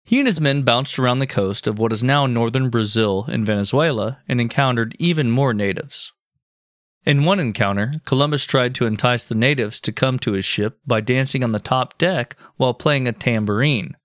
[0.05, 3.45] He and his men bounced around the coast of what is now northern Brazil and
[3.45, 6.13] Venezuela and encountered even more natives.
[7.05, 11.01] In one encounter, Columbus tried to entice the natives to come to his ship by
[11.01, 13.97] dancing on the top deck while playing a tambourine.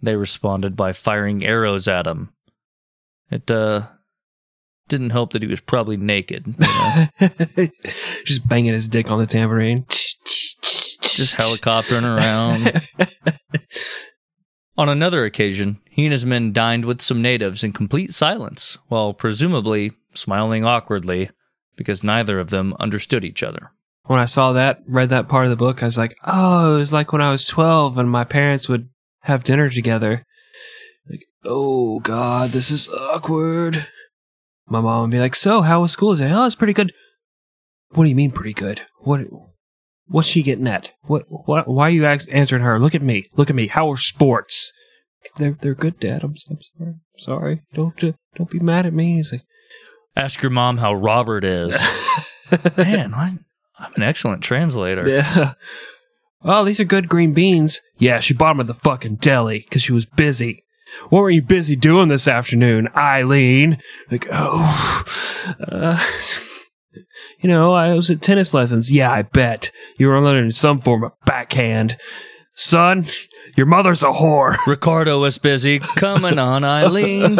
[0.00, 2.32] They responded by firing arrows at him.
[3.30, 3.88] It uh
[4.90, 6.46] didn't help that he was probably naked.
[6.46, 7.68] you know?
[8.24, 9.86] Just banging his dick on the tambourine.
[9.88, 12.82] Just helicoptering around.
[14.76, 19.12] On another occasion, he and his men dined with some natives in complete silence, while
[19.12, 21.30] presumably smiling awkwardly
[21.76, 23.70] because neither of them understood each other.
[24.04, 26.78] When I saw that, read that part of the book, I was like, oh, it
[26.78, 28.88] was like when I was 12 and my parents would
[29.20, 30.24] have dinner together.
[31.08, 33.86] Like, oh God, this is awkward.
[34.70, 36.32] My mom would be like, so how was school today?
[36.32, 36.92] Oh, it's pretty good.
[37.90, 38.82] What do you mean pretty good?
[39.00, 39.22] What,
[40.06, 40.92] what's she getting at?
[41.02, 42.78] What, what, why are you answering her?
[42.78, 43.28] Look at me.
[43.34, 43.66] Look at me.
[43.66, 44.72] How are sports?
[45.36, 46.22] They're, they're good, Dad.
[46.22, 46.90] I'm, I'm sorry.
[46.90, 47.62] I'm sorry.
[47.74, 49.16] Don't, uh, don't be mad at me.
[49.16, 49.42] He's like,
[50.16, 51.78] Ask your mom how Robert is.
[52.76, 53.38] Man, I,
[53.78, 55.08] I'm an excellent translator.
[55.08, 55.54] Yeah.
[56.42, 57.82] Oh, these are good green beans.
[57.98, 60.64] Yeah, she bought them at the fucking deli because she was busy.
[61.08, 63.78] What were you busy doing this afternoon, Eileen?
[64.10, 65.04] Like, oh,
[65.68, 65.98] uh,
[67.40, 68.92] you know, I was at tennis lessons.
[68.92, 69.70] Yeah, I bet.
[69.98, 71.96] You were learning some form of backhand.
[72.54, 73.04] Son,
[73.56, 74.56] your mother's a whore.
[74.66, 77.36] Ricardo was busy coming on Eileen.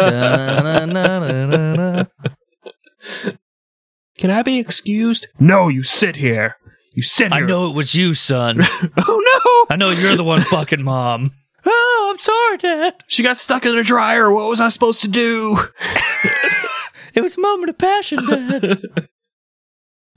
[4.17, 5.27] Can I be excused?
[5.39, 6.55] No, you sit here.
[6.93, 7.43] You sit here.
[7.43, 8.61] I know it was you, son.
[8.97, 9.73] Oh no!
[9.73, 11.31] I know you're the one fucking mom.
[11.65, 13.03] Oh, I'm sorry, Dad.
[13.07, 14.31] She got stuck in a dryer.
[14.31, 15.57] What was I supposed to do?
[17.13, 18.81] It was a moment of passion, Dad.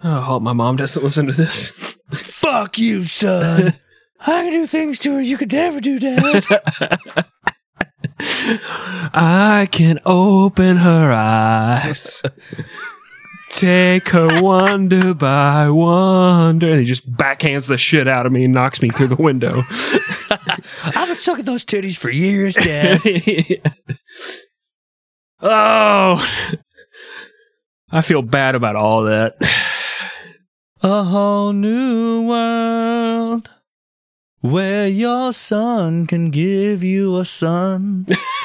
[0.06, 1.96] Oh, I hope my mom doesn't listen to this.
[2.12, 3.72] Fuck you, son.
[4.20, 6.44] I can do things to her you could never do, Dad.
[9.14, 12.22] I can open her eyes.
[13.54, 16.70] Take her wonder by wonder.
[16.70, 19.62] And he just backhands the shit out of me and knocks me through the window.
[20.96, 23.00] I've been sucking those titties for years, Dad.
[25.40, 26.50] oh.
[27.90, 29.36] I feel bad about all that.
[30.82, 33.48] A whole new world
[34.40, 38.06] where your son can give you a son.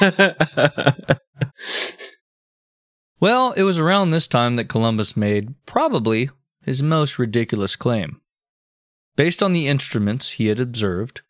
[3.20, 6.30] Well, it was around this time that Columbus made probably
[6.64, 8.20] his most ridiculous claim.
[9.14, 11.20] Based on the instruments he had observed,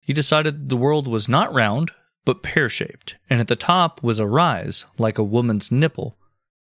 [0.00, 1.90] he decided the world was not round,
[2.24, 6.16] but pear shaped, and at the top was a rise, like a woman's nipple,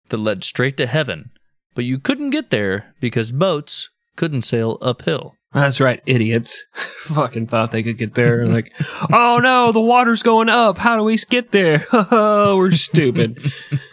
[0.08, 1.30] that led straight to heaven,
[1.74, 5.36] but you couldn't get there because boats couldn't sail uphill.
[5.52, 6.64] That's right, idiots.
[6.74, 8.46] Fucking thought they could get there.
[8.46, 8.72] Like,
[9.12, 10.78] oh no, the water's going up.
[10.78, 11.86] How do we get there?
[11.92, 13.52] Oh, we're stupid.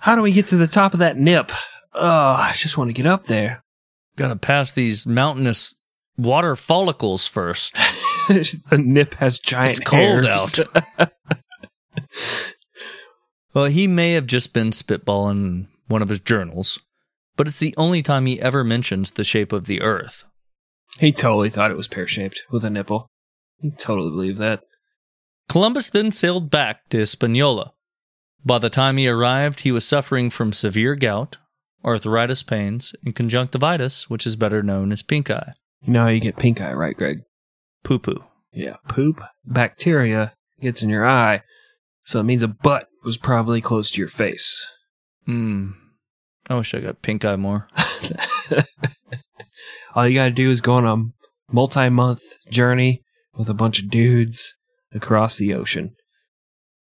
[0.00, 1.50] How do we get to the top of that nip?
[1.94, 2.00] Oh,
[2.38, 3.62] I just want to get up there.
[4.16, 5.74] Gotta pass these mountainous
[6.16, 7.76] water follicles first.
[8.28, 10.60] the nip has giant It's cold hairs.
[10.98, 11.12] out.
[13.54, 16.78] well, he may have just been spitballing in one of his journals,
[17.36, 20.24] but it's the only time he ever mentions the shape of the earth.
[20.98, 23.08] He totally thought it was pear shaped with a nipple.
[23.60, 24.60] He totally believed that.
[25.48, 27.72] Columbus then sailed back to Hispaniola.
[28.44, 31.36] By the time he arrived, he was suffering from severe gout,
[31.84, 35.54] arthritis pains, and conjunctivitis, which is better known as pink eye.
[35.82, 37.22] You know how you get pink eye, right, Greg?
[37.84, 38.24] Poo poo.
[38.52, 38.76] Yeah.
[38.88, 41.42] Poop bacteria gets in your eye,
[42.04, 44.70] so it means a butt was probably close to your face.
[45.26, 45.70] Hmm.
[46.50, 47.68] I wish I got pink eye more.
[49.94, 53.02] All you gotta do is go on a multi month journey
[53.34, 54.54] with a bunch of dudes
[54.92, 55.94] across the ocean.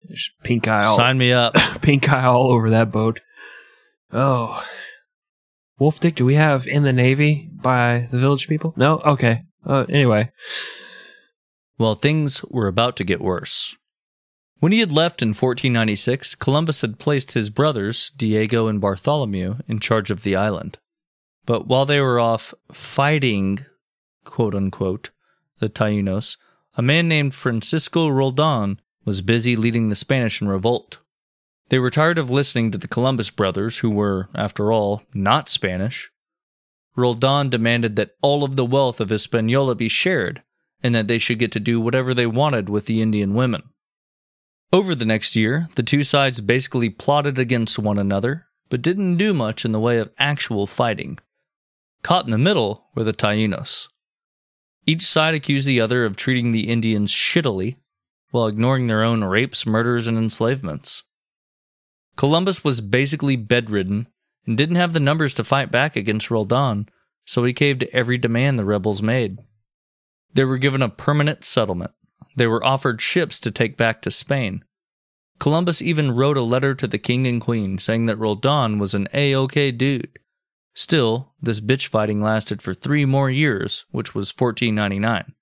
[0.07, 1.55] There's pink eye all Sign me up.
[1.83, 3.21] pink eye all over that boat.
[4.13, 4.65] Oh.
[5.79, 8.75] Wolf Dick, do we have in the Navy by the village people?
[8.77, 9.01] No?
[9.01, 9.43] Okay.
[9.67, 10.31] Uh, anyway.
[11.79, 13.77] Well, things were about to get worse.
[14.61, 19.81] When he had left in 1496, Columbus had placed his brothers, Diego and Bartholomew, in
[19.81, 20.79] charge of the island.
[21.45, 23.67] But while they were off fighting,
[24.25, 25.11] quote unquote,
[25.59, 26.37] the Taínos,
[26.77, 30.99] a man named Francisco Roldan was busy leading the Spanish in revolt.
[31.69, 36.11] They were tired of listening to the Columbus brothers, who were, after all, not Spanish.
[36.97, 40.43] Roldan demanded that all of the wealth of Hispaniola be shared,
[40.83, 43.63] and that they should get to do whatever they wanted with the Indian women.
[44.73, 49.33] Over the next year, the two sides basically plotted against one another, but didn't do
[49.33, 51.19] much in the way of actual fighting.
[52.03, 53.89] Caught in the middle were the Taínos.
[54.87, 57.77] Each side accused the other of treating the Indians shittily,
[58.35, 61.05] while ignoring their own rapes, murders, and enslavements.
[62.17, 64.09] Columbus was basically bedridden
[64.45, 66.89] and didn't have the numbers to fight back against Roldan,
[67.25, 69.39] so he caved to every demand the rebels made.
[70.33, 71.93] They were given a permanent settlement.
[72.35, 74.65] They were offered ships to take back to Spain.
[75.39, 79.07] Columbus even wrote a letter to the king and queen saying that Roldan was an
[79.15, 80.19] A-OK dude.
[80.75, 85.35] Still, this bitch fighting lasted for three more years, which was 1499.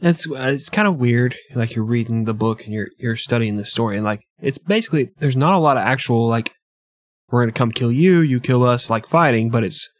[0.00, 1.34] It's uh, it's kind of weird.
[1.54, 5.10] Like you're reading the book and you're you're studying the story, and like it's basically
[5.18, 6.54] there's not a lot of actual like
[7.30, 9.90] we're gonna come kill you, you kill us, like fighting, but it's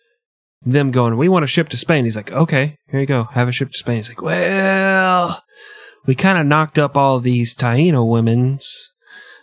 [0.63, 1.17] them going.
[1.17, 2.05] We want a ship to Spain.
[2.05, 3.97] He's like, okay, here you go, have a ship to Spain.
[3.97, 5.43] He's like, well,
[6.07, 8.93] we kind of knocked up all these Taino women's.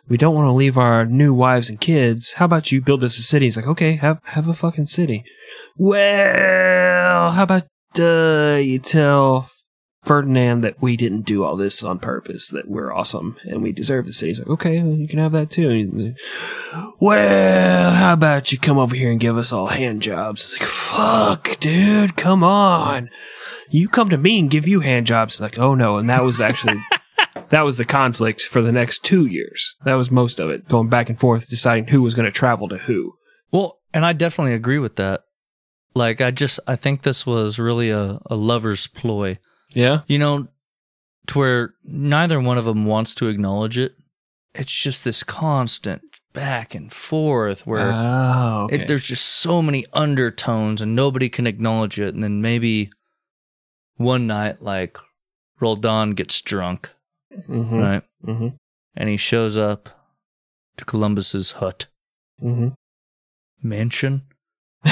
[0.08, 2.34] We don't want to leave our new wives and kids.
[2.34, 3.48] How about you build us a city?
[3.48, 5.24] He's like, okay, have have a fucking city.
[5.78, 7.68] Well, how about
[8.00, 9.50] uh, you tell
[10.06, 14.06] Ferdinand that we didn't do all this on purpose, that we're awesome and we deserve
[14.06, 14.30] the city.
[14.30, 16.16] He's like, okay, well, you can have that too.
[17.00, 20.42] Well, how about you come over here and give us all hand jobs?
[20.42, 23.10] It's like, fuck, dude, come on.
[23.70, 25.36] You come to me and give you hand jobs.
[25.36, 25.98] It's like, oh no.
[25.98, 26.80] And that was actually,
[27.50, 29.76] that was the conflict for the next two years.
[29.86, 32.70] That was most of it, going back and forth, deciding who was going to travel
[32.70, 33.14] to who.
[33.52, 35.22] Well, and I definitely agree with that.
[35.96, 39.40] Like, I just, I think this was really a, a lover's ploy.
[39.76, 40.02] Yeah.
[40.08, 40.48] You know,
[41.28, 43.96] to where neither one of them wants to acknowledge it.
[44.56, 46.02] It's just this constant
[46.34, 48.76] back and forth where Oh, okay.
[48.82, 52.14] it, there's just so many undertones and nobody can acknowledge it.
[52.14, 52.90] And then maybe
[53.98, 54.98] one night, like,
[55.60, 56.90] Roldan gets drunk,
[57.34, 57.76] mm-hmm.
[57.78, 58.04] right?
[58.26, 58.48] Mm-hmm.
[58.96, 59.90] And he shows up
[60.78, 61.88] to Columbus's hut,
[62.44, 62.70] Mm-hmm.
[63.64, 64.24] mansion.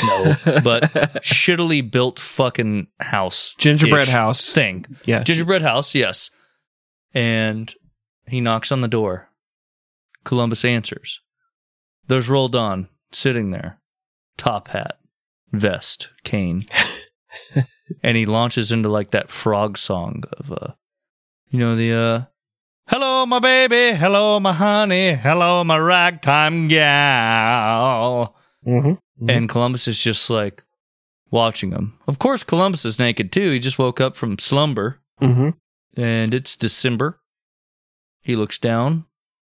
[0.04, 0.84] No, but
[1.22, 3.56] shittily built fucking house.
[3.58, 4.52] gingerbread house.
[4.52, 4.86] thing.
[5.06, 5.24] Yeah.
[5.24, 6.32] Gingerbread house, yes.
[7.14, 7.74] And
[8.28, 9.30] he knocks on the door.
[10.24, 11.22] Columbus answers.
[12.08, 13.80] There's Roldan sitting there,
[14.38, 14.98] top hat,
[15.52, 16.66] vest, cane.
[18.04, 20.74] and he launches into like that frog song of uh
[21.50, 22.22] you know the uh
[22.90, 28.36] Hello my baby, hello my honey, hello my ragtime gal.
[28.68, 28.94] Mm-hmm.
[29.28, 30.64] And Columbus is just like
[31.32, 31.98] watching him.
[32.08, 33.52] Of course, Columbus is naked too.
[33.52, 35.50] He just woke up from slumber Mm-hmm.
[36.02, 37.20] and it's December.
[38.22, 39.06] He looks down.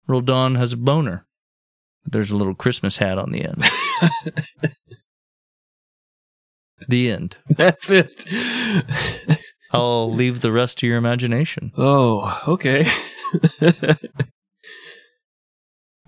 [0.06, 1.26] Roldan has a boner.
[2.04, 3.64] There's a little Christmas hat on the end.
[6.88, 7.36] the end.
[7.48, 8.26] That's it.
[9.72, 11.72] I'll leave the rest to your imagination.
[11.76, 12.86] oh, okay.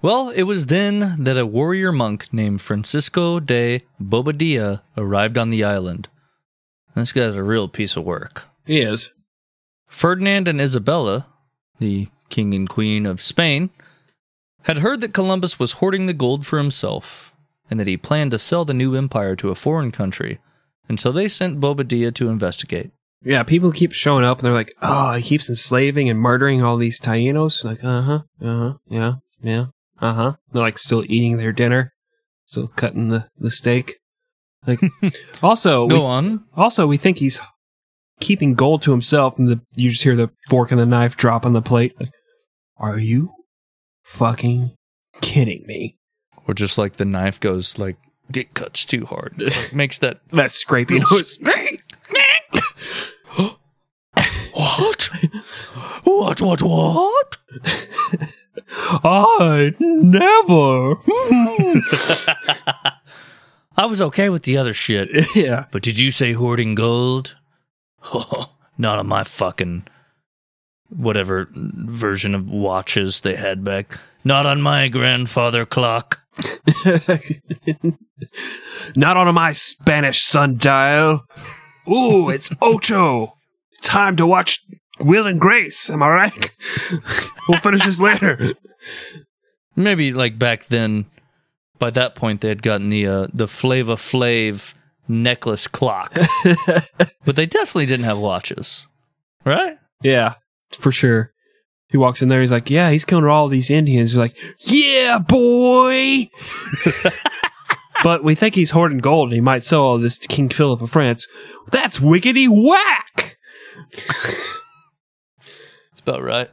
[0.06, 5.64] Well, it was then that a warrior monk named Francisco de Bobadilla arrived on the
[5.64, 6.08] island.
[6.94, 8.44] This guy's a real piece of work.
[8.64, 9.12] he is.
[9.88, 11.26] Ferdinand and Isabella,
[11.80, 13.70] the king and queen of Spain,
[14.62, 17.34] had heard that Columbus was hoarding the gold for himself
[17.68, 20.38] and that he planned to sell the new empire to a foreign country,
[20.88, 22.92] and so they sent Bobadilla to investigate.
[23.24, 26.76] Yeah, people keep showing up and they're like, oh, he keeps enslaving and murdering all
[26.76, 27.64] these Tainos.
[27.64, 29.66] Like, uh huh, uh huh, yeah, yeah,
[30.00, 30.32] uh huh.
[30.52, 31.92] They're like still eating their dinner,
[32.44, 33.96] still cutting the, the steak.
[34.66, 34.80] Like,
[35.42, 36.44] also, Go we, on.
[36.56, 37.40] also, we think he's
[38.20, 41.46] keeping gold to himself and the, you just hear the fork and the knife drop
[41.46, 41.94] on the plate.
[42.00, 42.10] Like,
[42.78, 43.32] are you
[44.04, 44.74] fucking
[45.20, 45.98] kidding me?
[46.48, 47.96] Or just like the knife goes like
[48.34, 49.34] it cuts too hard.
[49.42, 51.38] Like, makes that That scraping noise.
[56.04, 56.40] What?
[56.40, 57.36] what what?
[59.04, 60.94] I never.
[63.76, 65.10] I was okay with the other shit.
[65.36, 65.66] yeah.
[65.70, 67.36] But did you say hoarding gold?
[68.78, 69.86] Not on my fucking
[70.88, 73.98] whatever version of watches they had back.
[74.24, 76.20] Not on my grandfather clock.
[78.96, 81.24] Not on my Spanish sundial.
[81.88, 83.36] Ooh, it's Ocho.
[83.82, 84.64] Time to watch
[84.98, 85.90] Will and Grace.
[85.90, 86.56] Am I right?
[87.48, 88.54] we'll finish this later.
[89.74, 91.06] Maybe like back then,
[91.78, 94.74] by that point they had gotten the uh, the Flava Flav
[95.08, 96.14] necklace clock,
[97.24, 98.88] but they definitely didn't have watches,
[99.44, 99.78] right?
[100.02, 100.34] Yeah,
[100.72, 101.32] for sure.
[101.88, 102.40] He walks in there.
[102.40, 106.28] He's like, "Yeah, he's killing all these Indians." He's like, "Yeah, boy."
[108.02, 110.82] but we think he's hoarding gold, and he might sell all this to King Philip
[110.82, 111.28] of France.
[111.70, 113.36] That's wickety whack.
[116.06, 116.48] About right.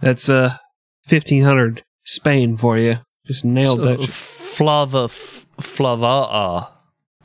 [0.00, 0.56] That's uh
[1.04, 2.98] fifteen hundred Spain for you.
[3.26, 4.08] Just nailed So, that.
[4.08, 6.68] Flava f- Flava.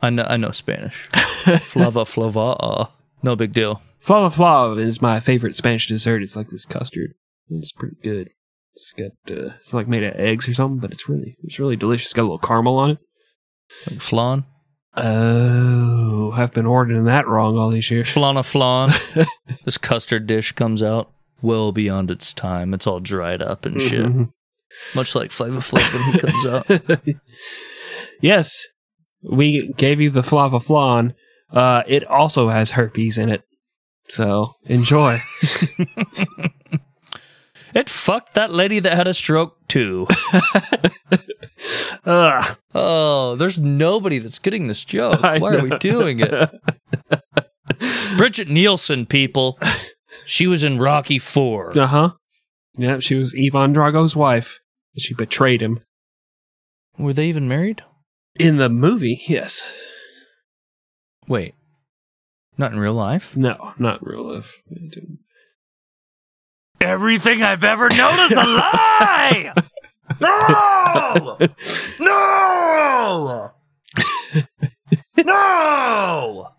[0.00, 1.08] I know I know Spanish.
[1.60, 2.90] Flava Flava.
[3.24, 3.80] No big deal.
[4.00, 6.22] Flava flav is my favorite Spanish dessert.
[6.22, 7.14] It's like this custard.
[7.48, 8.30] It's pretty good.
[8.74, 11.76] It's got uh, it's like made of eggs or something, but it's really it's really
[11.76, 12.06] delicious.
[12.06, 12.98] It's got a little caramel on it.
[13.90, 14.44] Like flan?
[14.96, 18.08] Oh, I've been ordering that wrong all these years.
[18.08, 18.92] Flana flan.
[19.64, 21.10] this custard dish comes out
[21.42, 22.72] well beyond its time.
[22.72, 24.06] It's all dried up and shit.
[24.06, 24.32] Mhm.
[24.94, 27.14] Much like Flavor Flav when he comes out.
[28.20, 28.66] yes,
[29.22, 31.14] we gave you the flava flan.
[31.50, 33.42] Uh, it also has herpes in it.
[34.08, 35.20] So enjoy.
[37.74, 40.06] It fucked that lady that had a stroke too.
[42.04, 45.22] Oh, there's nobody that's getting this joke.
[45.22, 46.50] I Why are we doing it?
[48.16, 49.58] Brigitte Nielsen, people.
[50.24, 51.76] She was in Rocky Four.
[51.78, 52.10] Uh huh.
[52.76, 54.60] Yeah, she was Ivan Drago's wife.
[54.96, 55.80] She betrayed him.
[56.98, 57.82] Were they even married?
[58.36, 59.70] In the movie, yes.
[61.28, 61.54] Wait,
[62.58, 63.36] not in real life.
[63.36, 64.54] No, not real life.
[66.80, 69.52] Everything I've ever known is a lie.
[70.20, 71.38] No!
[71.98, 73.50] No!
[75.16, 76.51] No!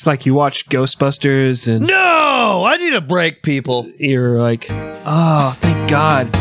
[0.00, 2.64] It's like you watch Ghostbusters and No!
[2.66, 3.86] I need a break, people.
[3.98, 6.34] you're like, oh, thank God.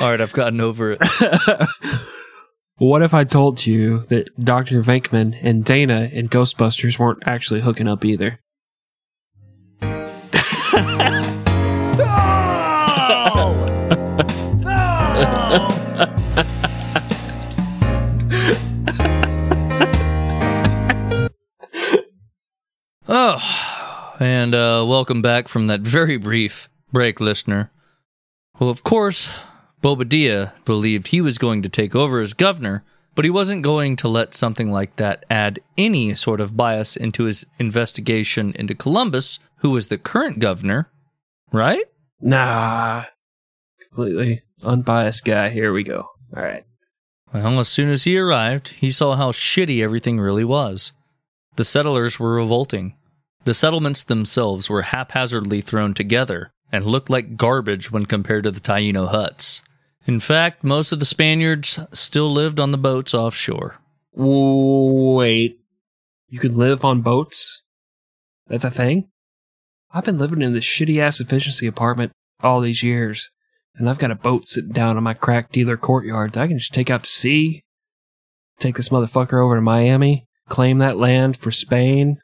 [0.00, 0.98] All right, I've gotten over it.
[2.76, 4.82] What if I told you that Dr.
[4.82, 8.38] Venkman and Dana in Ghostbusters weren't actually hooking up either?
[24.18, 27.70] And uh, welcome back from that very brief break, listener.
[28.58, 29.30] Well, of course,
[29.82, 34.08] Bobadilla believed he was going to take over as governor, but he wasn't going to
[34.08, 39.70] let something like that add any sort of bias into his investigation into Columbus, who
[39.70, 40.90] was the current governor,
[41.52, 41.84] right?
[42.20, 43.04] Nah.
[43.88, 45.50] Completely unbiased guy.
[45.50, 46.08] Here we go.
[46.36, 46.64] All right.
[47.32, 50.92] Well, as soon as he arrived, he saw how shitty everything really was.
[51.56, 52.94] The settlers were revolting.
[53.44, 58.60] The settlements themselves were haphazardly thrown together and looked like garbage when compared to the
[58.60, 59.62] Taino huts.
[60.06, 63.76] In fact, most of the Spaniards still lived on the boats offshore.
[64.12, 65.60] Wait.
[66.28, 67.62] You can live on boats?
[68.48, 69.08] That's a thing?
[69.90, 72.12] I've been living in this shitty ass efficiency apartment
[72.42, 73.30] all these years,
[73.76, 76.58] and I've got a boat sitting down on my crack dealer courtyard that I can
[76.58, 77.62] just take out to sea,
[78.58, 82.18] take this motherfucker over to Miami, claim that land for Spain,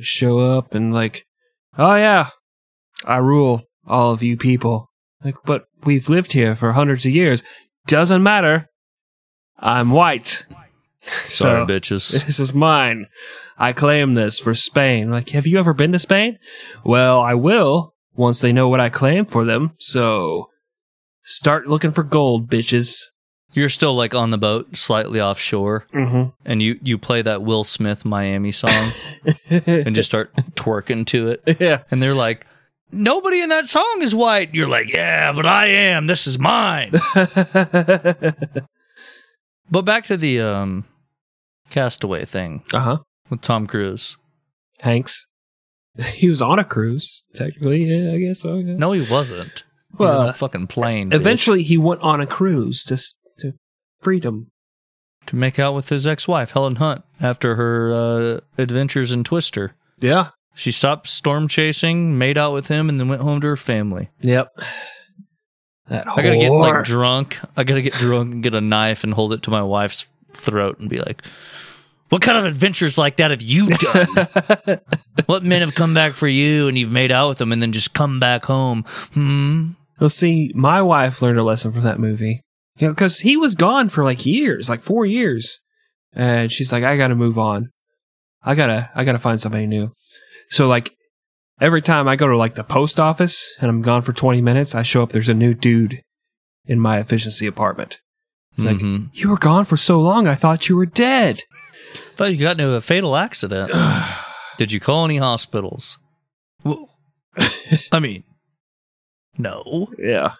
[0.00, 1.24] show up and like,
[1.78, 2.28] oh yeah,
[3.04, 4.90] I rule all of you people.
[5.24, 7.42] Like, but we've lived here for hundreds of years.
[7.86, 8.68] Doesn't matter.
[9.58, 10.44] I'm white.
[10.98, 12.10] Sorry, So- bitches.
[12.26, 13.06] this is mine.
[13.58, 15.10] I claim this for Spain.
[15.10, 16.38] Like, have you ever been to Spain?
[16.84, 19.72] Well, I will once they know what I claim for them.
[19.78, 20.50] So,
[21.22, 23.02] start looking for gold, bitches.
[23.52, 26.30] You're still like on the boat, slightly offshore, Mm-hmm.
[26.44, 28.90] and you, you play that Will Smith Miami song
[29.50, 31.56] and just start twerking to it.
[31.60, 31.82] yeah.
[31.90, 32.46] And they're like,
[32.92, 34.54] nobody in that song is white.
[34.54, 36.06] You're like, yeah, but I am.
[36.06, 36.92] This is mine.
[39.70, 40.84] but back to the um,
[41.70, 42.98] Castaway thing uh huh.
[43.30, 44.16] with Tom Cruise.
[44.80, 45.26] Hanks.
[46.12, 47.84] He was on a cruise, technically.
[47.84, 48.56] Yeah, I guess so.
[48.56, 48.76] Yeah.
[48.76, 49.64] No, he wasn't.
[49.92, 51.08] He was Well, on a fucking plane.
[51.08, 52.98] bitch, Eventually, he went on a cruise to
[54.00, 54.50] freedom.
[55.26, 59.74] to make out with his ex-wife Helen Hunt after her uh, adventures in Twister.
[59.98, 60.28] Yeah.
[60.54, 64.08] She stopped storm chasing, made out with him, and then went home to her family.
[64.20, 64.48] Yep.
[65.88, 67.38] That I gotta get like drunk.
[67.56, 70.78] I gotta get drunk and get a knife and hold it to my wife's throat
[70.80, 71.24] and be like,
[72.08, 74.80] "What kind of adventures like that have you done?
[75.26, 77.70] what men have come back for you and you've made out with them and then
[77.72, 78.84] just come back home?
[79.14, 79.70] Hmm.
[80.00, 82.42] Well, see, my wife learned a lesson from that movie.
[82.78, 85.60] You know, because he was gone for like years, like four years,
[86.12, 87.70] and she's like, "I got to move on.
[88.42, 89.92] I gotta, I gotta find somebody new."
[90.50, 90.92] So, like,
[91.60, 94.74] every time I go to like the post office and I'm gone for twenty minutes,
[94.74, 95.10] I show up.
[95.12, 96.02] There's a new dude
[96.66, 97.98] in my efficiency apartment.
[98.58, 99.10] Like, Mhm.
[99.12, 101.42] you were gone for so long, I thought you were dead.
[102.14, 103.70] Thought you got into a fatal accident.
[104.58, 105.98] Did you call any hospitals?
[106.64, 106.88] Well,
[107.92, 108.24] I mean,
[109.38, 109.88] no.
[109.98, 110.34] Yeah.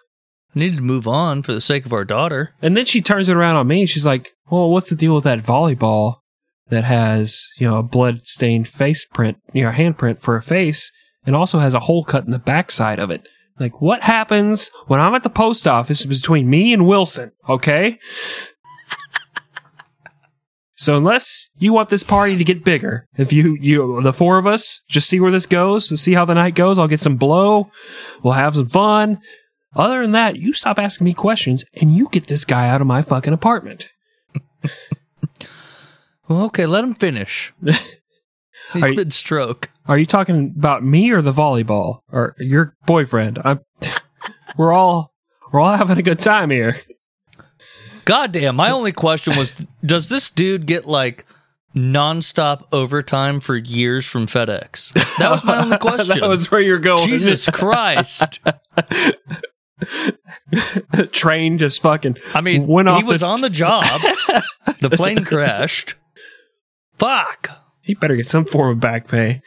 [0.57, 2.55] Needed to move on for the sake of our daughter.
[2.63, 3.85] And then she turns it around on me.
[3.85, 6.15] She's like, "Well, what's the deal with that volleyball
[6.69, 10.91] that has, you know, a blood-stained face print, you know, handprint for a face,
[11.27, 13.27] and also has a hole cut in the backside of it?
[13.59, 17.33] Like, what happens when I'm at the post office between me and Wilson?
[17.47, 17.99] Okay."
[20.79, 24.45] So unless you want this party to get bigger, if you you the four of
[24.45, 27.71] us just see where this goes, see how the night goes, I'll get some blow,
[28.21, 29.19] we'll have some fun.
[29.75, 32.87] Other than that, you stop asking me questions and you get this guy out of
[32.87, 33.89] my fucking apartment.
[36.27, 37.53] Well, okay, let him finish.
[38.73, 39.69] He's Are you- stroke.
[39.87, 43.39] Are you talking about me or the volleyball or your boyfriend?
[43.45, 43.61] I'm
[44.57, 45.13] we're all
[45.51, 46.75] we're all having a good time here.
[48.03, 51.25] Goddamn, my only question was does this dude get like
[51.73, 54.91] nonstop overtime for years from FedEx?
[55.19, 56.19] That was my only question.
[56.19, 57.07] that was where you're going.
[57.07, 58.41] Jesus Christ.
[61.11, 63.83] Train just fucking I mean, Went off he was the- on the job.
[64.81, 65.95] the plane crashed.
[66.97, 67.49] Fuck.
[67.81, 69.41] he better get some form of back pay.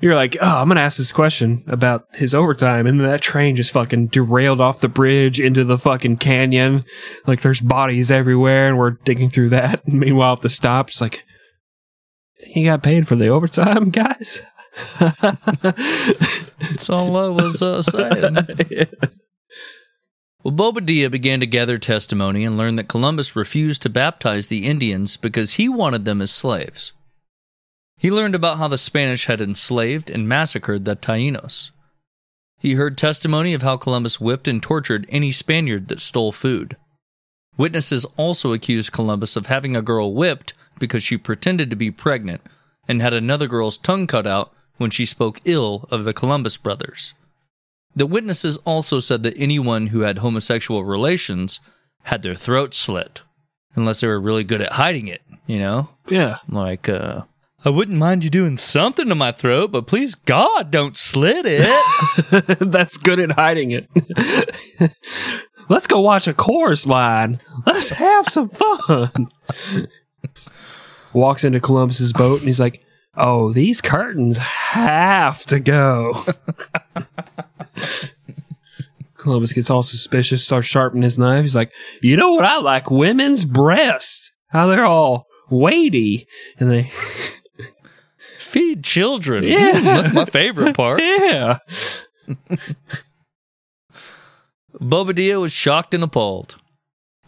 [0.00, 3.56] You're like, oh, I'm gonna ask this question about his overtime, and then that train
[3.56, 6.84] just fucking derailed off the bridge into the fucking canyon.
[7.26, 9.84] Like there's bodies everywhere, and we're digging through that.
[9.86, 11.24] And meanwhile, at the stop, it's like,
[12.46, 14.42] he got paid for the overtime, guys?
[15.00, 18.36] That's all I was uh, saying.
[20.44, 25.16] Well, Bobadilla began to gather testimony and learned that Columbus refused to baptize the Indians
[25.16, 26.92] because he wanted them as slaves.
[27.96, 31.72] He learned about how the Spanish had enslaved and massacred the Taínos.
[32.60, 36.76] He heard testimony of how Columbus whipped and tortured any Spaniard that stole food.
[37.56, 42.40] Witnesses also accused Columbus of having a girl whipped because she pretended to be pregnant
[42.86, 47.14] and had another girl's tongue cut out when she spoke ill of the Columbus brothers.
[47.94, 51.60] The witnesses also said that anyone who had homosexual relations
[52.04, 53.22] had their throat slit,
[53.74, 55.88] unless they were really good at hiding it, you know?
[56.08, 56.38] yeah.
[56.48, 57.22] Like, uh,
[57.64, 62.58] I wouldn't mind you doing something to my throat, but please God, don't slit it.
[62.60, 63.88] That's good at hiding it.
[65.68, 67.40] Let's go watch a chorus line.
[67.66, 69.28] Let's have some fun.
[71.12, 72.82] Walks into Columbus's boat and he's like,
[73.18, 76.14] "Oh, these curtains have to go."
[79.16, 81.42] Columbus gets all suspicious, starts sharpening his knife.
[81.42, 82.90] He's like, "You know what I like?
[82.90, 84.32] Women's breasts.
[84.48, 86.26] How they're all weighty."
[86.58, 86.90] And they,
[88.38, 89.44] Feed children.
[89.44, 89.72] Yeah.
[89.72, 91.02] Mm, that's my favorite part.
[91.02, 91.58] yeah.
[94.80, 96.56] Bobadilla was shocked and appalled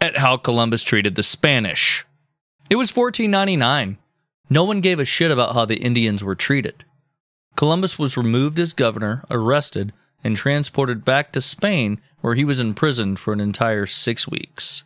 [0.01, 2.07] at how Columbus treated the Spanish.
[2.71, 3.99] It was 1499.
[4.51, 6.85] No one gave a shit about how the Indians were treated.
[7.57, 9.93] Columbus was removed as governor, arrested,
[10.23, 14.83] and transported back to Spain, where he was imprisoned for an entire six weeks.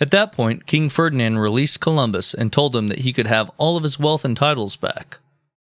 [0.00, 3.76] At that point, King Ferdinand released Columbus and told him that he could have all
[3.76, 5.18] of his wealth and titles back.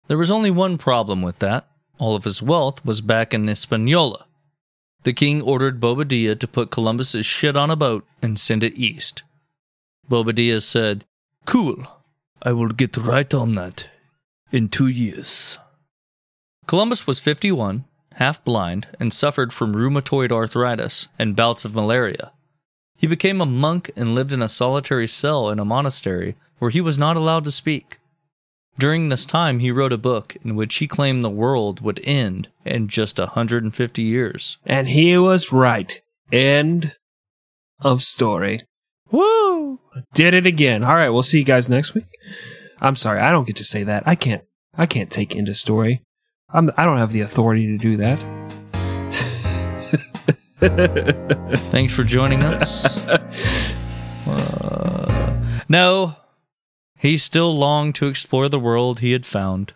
[0.07, 1.67] There was only one problem with that
[1.99, 4.25] all of his wealth was back in Hispaniola.
[5.03, 9.23] The king ordered Bobadilla to put Columbus's shit on a boat and send it east.
[10.09, 11.05] Bobadilla said,
[11.45, 11.87] Cool,
[12.45, 13.87] I will get right on that
[14.51, 15.57] in two years.
[16.67, 17.85] Columbus was 51,
[18.15, 22.31] half blind, and suffered from rheumatoid arthritis and bouts of malaria.
[22.97, 26.81] He became a monk and lived in a solitary cell in a monastery where he
[26.81, 27.97] was not allowed to speak.
[28.77, 32.49] During this time, he wrote a book in which he claimed the world would end
[32.65, 34.57] in just a 150 years.
[34.65, 36.01] And he was right.
[36.31, 36.95] End
[37.79, 38.59] of story.
[39.13, 39.79] Woo!
[40.15, 40.83] Did it again.
[40.83, 42.05] All right, we'll see you guys next week.
[42.81, 44.07] I'm sorry, I don't get to say that.
[44.07, 44.43] I can't.
[44.75, 46.01] I can't take into story.
[46.49, 46.71] I'm.
[46.77, 48.19] I don't have the authority to do that.
[51.69, 52.99] Thanks for joining us.
[54.25, 56.15] Uh, no,
[56.97, 59.73] he still longed to explore the world he had found.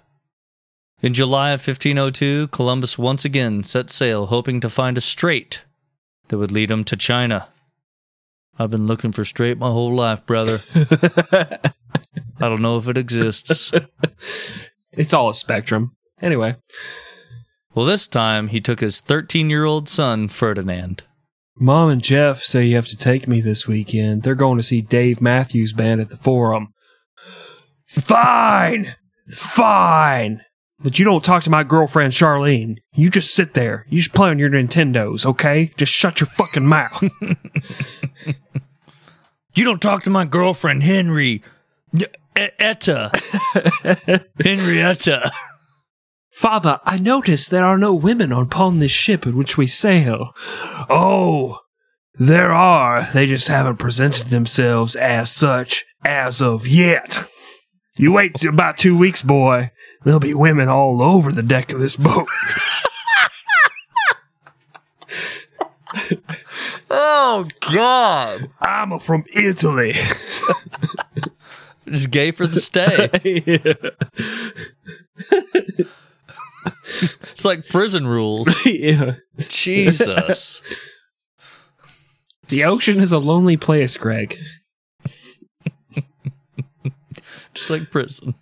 [1.01, 5.65] In July of 1502, Columbus once again set sail, hoping to find a strait
[6.29, 7.49] that would lead him to China.
[8.59, 10.61] I've been looking for straight my whole life, brother.
[12.39, 13.71] I don't know if it exists.
[14.97, 15.95] It's all a spectrum.
[16.23, 16.55] Anyway,
[17.75, 21.03] Well, this time he took his 13 year old son, Ferdinand.
[21.59, 24.23] Mom and Jeff say you have to take me this weekend.
[24.23, 26.73] They're going to see Dave Matthews Band at the Forum.
[27.85, 28.95] Fine,
[29.29, 30.41] fine.
[30.79, 32.77] But you don't talk to my girlfriend Charlene.
[32.93, 33.85] You just sit there.
[33.89, 35.71] You just play on your Nintendos, okay?
[35.75, 37.03] Just shut your fucking mouth.
[39.57, 41.41] You don't talk to my girlfriend, Henry.
[42.35, 43.09] Etta.
[44.43, 45.31] Henrietta.
[46.31, 50.35] Father, I notice there are no women upon this ship in which we sail.
[50.91, 51.57] Oh,
[52.13, 53.09] there are.
[53.11, 57.27] They just haven't presented themselves as such as of yet.
[57.97, 59.71] You wait about two weeks, boy.
[60.07, 62.27] There'll be women all over the deck of this boat.
[66.89, 68.47] Oh, God.
[68.61, 69.93] I'm from Italy.
[71.85, 73.09] Just gay for the stay.
[76.85, 78.65] It's like prison rules.
[78.65, 79.15] yeah.
[79.37, 80.61] Jesus.
[82.47, 84.39] The ocean is a lonely place, Greg.
[87.53, 88.35] Just like prison.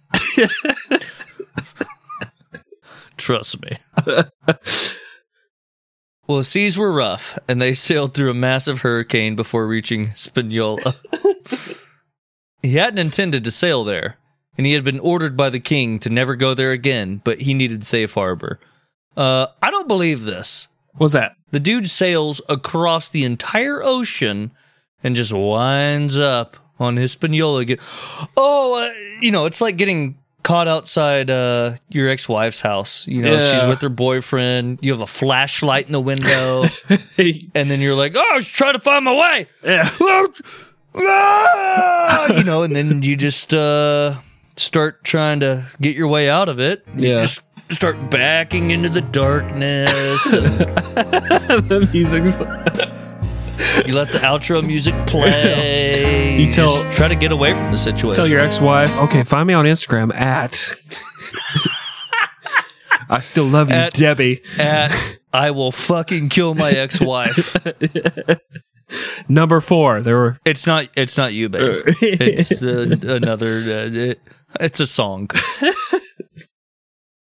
[3.26, 3.71] Trust me.
[6.28, 10.93] well, the seas were rough, and they sailed through a massive hurricane before reaching Hispaniola.
[12.61, 14.17] he hadn't intended to sail there,
[14.59, 17.55] and he had been ordered by the king to never go there again, but he
[17.55, 18.59] needed safe harbor.
[19.17, 20.67] Uh, I don't believe this.
[20.93, 21.32] What's that?
[21.49, 24.51] The dude sails across the entire ocean
[25.03, 27.80] and just winds up on Hispaniola again.
[28.38, 33.07] Oh, uh, you know, it's like getting caught outside uh, your ex-wife's house.
[33.07, 33.41] You know, Yeah.
[33.51, 34.79] she's with her boyfriend.
[34.83, 36.65] You have a flashlight in the window,
[37.17, 39.89] and then you're like, "Oh, I was trying to find my way." yeah.
[40.97, 42.31] Ah!
[42.33, 44.15] you know, and then you just uh,
[44.55, 46.85] start trying to get your way out of it.
[46.95, 47.21] You Yeah.
[47.21, 50.31] just start backing into the darkness.
[50.31, 50.45] And
[51.67, 52.23] the music.
[53.85, 56.37] You let the outro music play.
[56.39, 58.15] You tell- just try to get away from the situation.
[58.15, 60.71] Tell your ex-wife, okay, find me on Instagram at.
[63.09, 64.41] I still love you, At- Debbie.
[64.59, 64.91] at
[65.33, 67.55] I will fucking kill my ex-wife.
[69.27, 70.01] Number four.
[70.01, 70.37] There were.
[70.45, 70.87] it's not.
[70.95, 71.83] It's not you, babe.
[72.01, 73.57] It's uh, another.
[73.57, 74.21] Uh, it,
[74.59, 75.29] it's a song.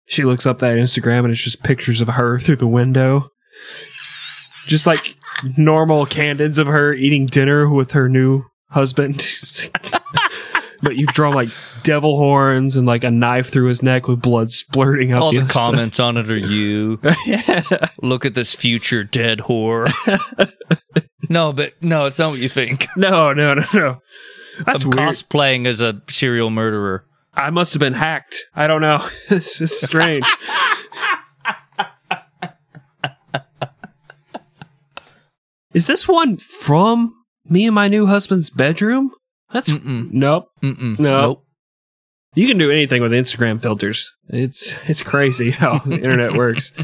[0.06, 3.30] She looks up that Instagram and it's just pictures of her through the window.
[4.68, 5.16] Just like
[5.58, 9.16] normal candids of her eating dinner with her new husband.
[10.82, 11.50] but you've drawn like
[11.84, 15.40] devil horns and like a knife through his neck with blood splurting out All the,
[15.40, 15.60] the other side.
[15.66, 17.00] comments on it are you.
[17.26, 17.64] yeah.
[18.02, 19.92] Look at this future dead whore.
[21.30, 22.88] no, but no, it's not what you think.
[22.98, 23.98] No, no, no, no.
[24.66, 25.10] That's I'm weird.
[25.10, 27.06] cosplaying as a serial murderer.
[27.34, 28.46] I must have been hacked.
[28.54, 29.00] I don't know.
[29.30, 30.26] it's just strange.
[35.74, 37.14] Is this one from
[37.46, 39.12] me and my new husband's bedroom?
[39.52, 40.12] That's Mm-mm.
[40.12, 40.50] nope.
[40.62, 41.00] Mm-mm.
[41.00, 41.22] No.
[41.22, 41.46] Nope.
[42.36, 44.16] You can do anything with Instagram filters.
[44.28, 46.74] It's it's crazy how the internet works.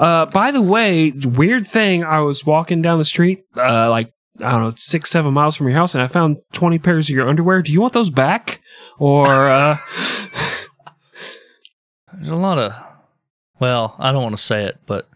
[0.00, 2.02] Uh, by the way, weird thing.
[2.02, 5.68] I was walking down the street, uh, like I don't know, six seven miles from
[5.68, 7.62] your house, and I found twenty pairs of your underwear.
[7.62, 8.62] Do you want those back?
[8.98, 9.76] Or uh,
[12.14, 12.72] There's a lot of.
[13.60, 15.08] Well, I don't want to say it, but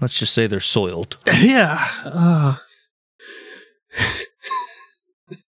[0.00, 1.18] let's just say they're soiled.
[1.40, 2.56] yeah, uh,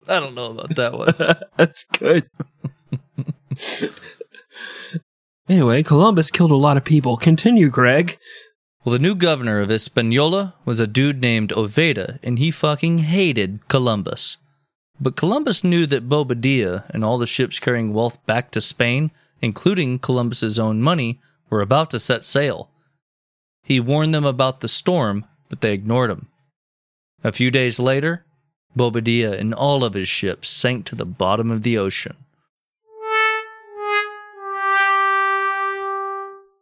[0.09, 1.15] I don't know about that one.
[1.57, 2.29] that's good.
[5.49, 7.17] anyway, Columbus killed a lot of people.
[7.17, 8.19] Continue, Greg.
[8.85, 13.67] Well, the new governor of Hispaniola was a dude named Oveda, and he fucking hated
[13.69, 14.37] Columbus.
[15.01, 19.11] But Columbus knew that Bobadilla and all the ships carrying wealth back to Spain,
[19.41, 22.71] including Columbus's own money, were about to set sail.
[23.65, 26.29] He warned them about the storm, but they ignored him.
[27.25, 28.27] A few days later,
[28.77, 32.17] Bobadilla and all of his ships sank to the bottom of the ocean.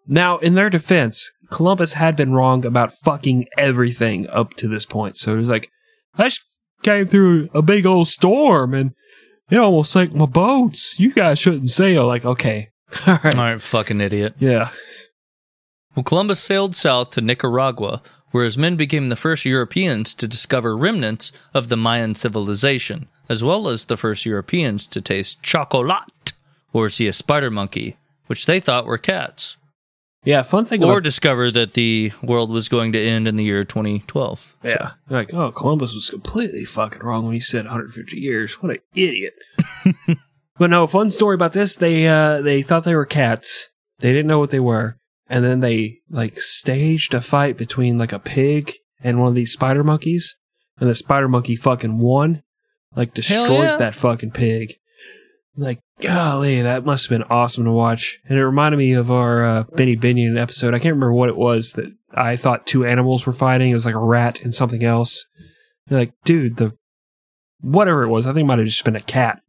[0.07, 5.16] Now, in their defense, Columbus had been wrong about fucking everything up to this point.
[5.16, 5.70] So it was like,
[6.16, 6.44] I just
[6.82, 8.92] came through a big old storm and
[9.50, 10.98] it almost sank my boats.
[10.98, 12.07] You guys shouldn't sail.
[12.07, 12.70] Like, okay.
[13.07, 13.34] All right.
[13.34, 14.34] All right, fucking idiot.
[14.38, 14.70] Yeah.
[15.95, 20.76] Well, Columbus sailed south to Nicaragua, where his men became the first Europeans to discover
[20.76, 26.32] remnants of the Mayan civilization, as well as the first Europeans to taste chocolate
[26.72, 29.59] or see a spider monkey, which they thought were cats,
[30.24, 30.43] Yeah.
[30.43, 33.64] Fun thing or about discover that the world was going to end in the year
[33.64, 34.57] 2012.
[34.64, 34.90] So- Yeah.
[35.11, 38.55] Like, oh, Columbus was completely fucking wrong when he said 150 years.
[38.62, 39.34] What an idiot.
[40.59, 41.76] but no, fun story about this.
[41.76, 43.68] They, uh, they thought they were cats.
[43.99, 44.97] They didn't know what they were.
[45.29, 49.53] And then they, like, staged a fight between, like, a pig and one of these
[49.53, 50.37] spider monkeys.
[50.79, 52.43] And the spider monkey fucking won.
[52.95, 53.77] Like, destroyed yeah.
[53.79, 54.75] that fucking pig.
[55.57, 58.18] Like, golly, that must have been awesome to watch.
[58.29, 60.75] And it reminded me of our, uh, Benny Binion episode.
[60.75, 63.70] I can't remember what it was that I thought two animals were fighting.
[63.70, 65.27] It was like a rat and something else.
[65.89, 66.73] You're like, dude, the
[67.61, 69.41] whatever it was, I think it might have just been a cat.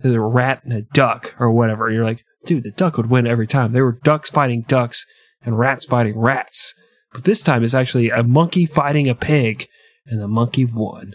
[0.00, 1.86] There's a rat and a duck or whatever.
[1.86, 3.72] And you're like, dude, the duck would win every time.
[3.72, 5.06] There were ducks fighting ducks
[5.42, 6.74] and rats fighting rats.
[7.12, 9.66] But this time it's actually a monkey fighting a pig,
[10.06, 11.14] and the monkey won.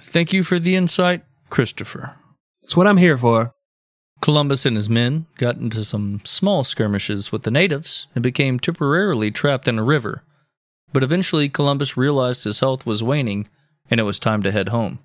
[0.00, 2.16] Thank you for the insight, Christopher.
[2.62, 3.54] That's what I'm here for.
[4.20, 9.30] Columbus and his men got into some small skirmishes with the natives and became temporarily
[9.30, 10.22] trapped in a river.
[10.92, 13.48] But eventually, Columbus realized his health was waning
[13.90, 14.98] and it was time to head home.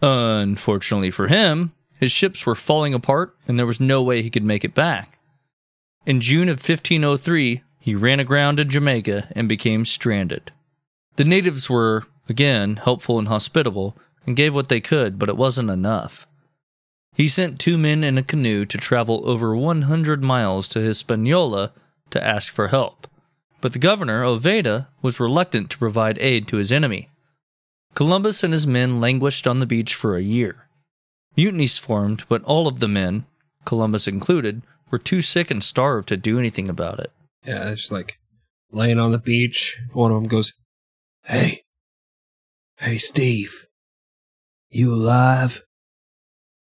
[0.00, 4.44] Unfortunately for him, his ships were falling apart and there was no way he could
[4.44, 5.18] make it back.
[6.06, 10.52] In June of 1503, he ran aground in Jamaica and became stranded.
[11.16, 15.70] The natives were, again, helpful and hospitable and gave what they could, but it wasn't
[15.70, 16.26] enough.
[17.14, 21.72] He sent two men in a canoe to travel over 100 miles to Hispaniola
[22.10, 23.08] to ask for help.
[23.60, 27.08] But the governor, Oveda, was reluctant to provide aid to his enemy.
[27.94, 30.68] Columbus and his men languished on the beach for a year.
[31.36, 33.26] Mutinies formed, but all of the men,
[33.64, 37.10] Columbus included, were too sick and starved to do anything about it.
[37.44, 38.18] Yeah, it's just like
[38.70, 39.78] laying on the beach.
[39.92, 40.52] One of them goes,
[41.24, 41.62] Hey,
[42.78, 43.66] hey, Steve,
[44.70, 45.62] you alive?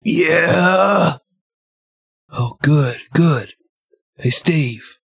[0.02, 1.18] Yeah.
[2.30, 3.54] Oh, good, good.
[4.16, 4.98] Hey, Steve,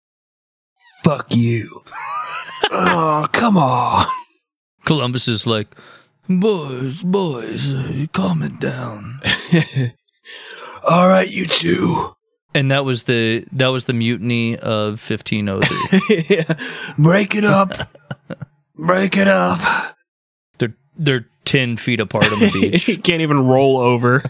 [1.02, 1.82] fuck you.
[2.70, 4.06] oh, come on.
[4.84, 5.76] Columbus is like,
[6.28, 7.74] Boys, boys,
[8.12, 9.20] calm it down.
[10.88, 12.14] All right, you two.
[12.54, 16.44] And that was the that was the mutiny of 1503.
[16.98, 17.72] Break it up.
[18.76, 19.96] Break it up.
[20.58, 22.84] they're they're 10 feet apart on the beach.
[22.84, 24.22] he can't even roll over.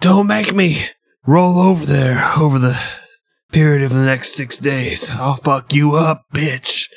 [0.00, 0.78] Don't make me
[1.26, 2.80] roll over there over the
[3.52, 5.10] period of the next six days.
[5.10, 6.88] I'll fuck you up, bitch.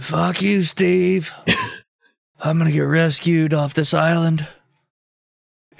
[0.00, 1.32] Fuck you, Steve.
[2.44, 4.46] I'm gonna get rescued off this island.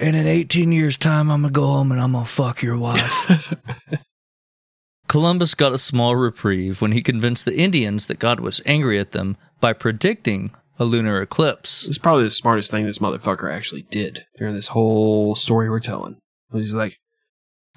[0.03, 3.55] And in 18 years' time, I'm gonna go home and I'm gonna fuck your wife.
[5.07, 9.11] Columbus got a small reprieve when he convinced the Indians that God was angry at
[9.11, 11.87] them by predicting a lunar eclipse.
[11.87, 16.17] It's probably the smartest thing this motherfucker actually did during this whole story we're telling.
[16.51, 16.97] He's like,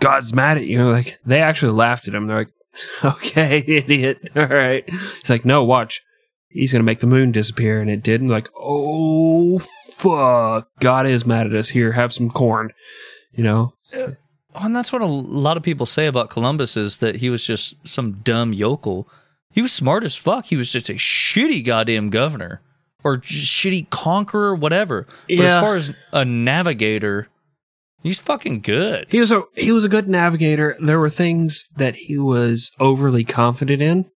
[0.01, 0.85] God's mad at you.
[0.91, 2.27] Like, they actually laughed at him.
[2.27, 2.53] They're like,
[3.05, 4.31] okay, idiot.
[4.35, 4.83] All right.
[4.91, 6.03] He's like, no, watch.
[6.49, 7.80] He's going to make the moon disappear.
[7.80, 8.20] And it did.
[8.20, 10.68] And like, oh, fuck.
[10.80, 11.68] God is mad at us.
[11.68, 12.72] Here, have some corn.
[13.32, 13.74] You know?
[13.94, 14.12] Uh,
[14.55, 17.47] oh, and that's what a lot of people say about Columbus is that he was
[17.47, 19.09] just some dumb yokel.
[19.53, 20.47] He was smart as fuck.
[20.47, 22.62] He was just a shitty goddamn governor
[23.07, 25.07] or shitty conqueror, whatever.
[25.28, 27.28] But as far as a navigator,
[28.03, 29.07] he's fucking good.
[29.11, 30.76] He was a he was a good navigator.
[30.80, 34.11] There were things that he was overly confident in.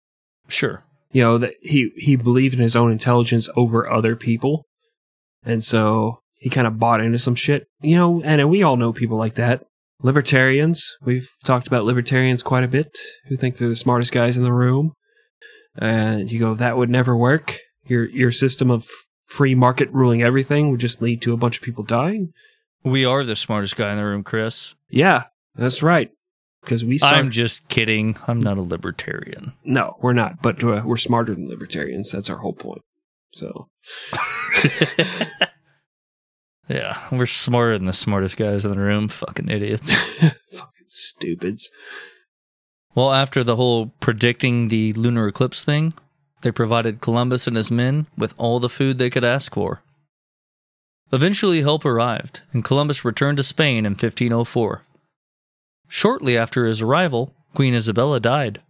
[0.49, 0.83] Sure.
[1.11, 4.67] You know that he he believed in his own intelligence over other people,
[5.43, 7.67] and so he kind of bought into some shit.
[7.83, 9.65] You know, and we all know people like that.
[10.03, 10.97] Libertarians.
[11.03, 12.97] We've talked about libertarians quite a bit,
[13.27, 14.93] who think they're the smartest guys in the room.
[15.77, 17.59] And you go, that would never work.
[17.85, 18.89] Your your system of
[19.27, 22.33] free market ruling everything would just lead to a bunch of people dying.
[22.83, 24.75] We are the smartest guy in the room, Chris.
[24.89, 26.11] Yeah, that's right.
[26.63, 27.11] Because we saw.
[27.11, 28.17] I'm just kidding.
[28.27, 29.53] I'm not a libertarian.
[29.65, 30.43] No, we're not.
[30.43, 32.13] But uh, we're smarter than libertarians.
[32.13, 32.83] That's our whole point.
[33.35, 33.69] So
[36.69, 39.09] Yeah, we're smarter than the smartest guys in the room.
[39.09, 39.95] Fucking idiots.
[40.21, 41.71] fucking stupids.
[42.95, 45.93] well, after the whole predicting the lunar eclipse thing,
[46.43, 49.83] they provided Columbus and his men with all the food they could ask for.
[51.13, 54.83] Eventually, help arrived, and Columbus returned to Spain in 1504.
[55.93, 58.63] Shortly after his arrival, Queen Isabella died.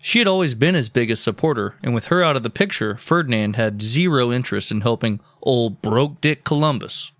[0.00, 3.56] She had always been his biggest supporter, and with her out of the picture, Ferdinand
[3.56, 7.10] had zero interest in helping old broke dick Columbus.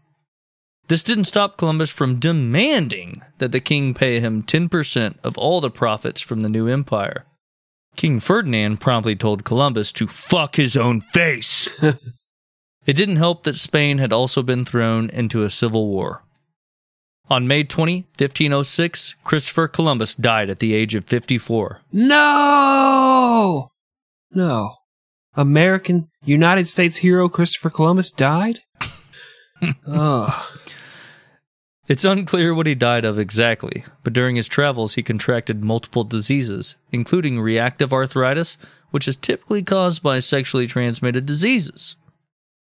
[0.87, 5.71] This didn't stop Columbus from demanding that the king pay him 10% of all the
[5.71, 7.25] profits from the new empire.
[7.97, 11.69] King Ferdinand promptly told Columbus to fuck his own face.
[11.83, 16.23] it didn't help that Spain had also been thrown into a civil war.
[17.31, 21.81] On May 20, 1506, Christopher Columbus died at the age of 54.
[21.93, 23.71] No,
[24.33, 24.75] no.
[25.35, 28.61] American United States hero Christopher Columbus died.
[29.87, 30.51] oh,
[31.89, 36.77] It's unclear what he died of exactly, but during his travels he contracted multiple diseases,
[36.91, 38.59] including reactive arthritis,
[38.91, 41.97] which is typically caused by sexually transmitted diseases.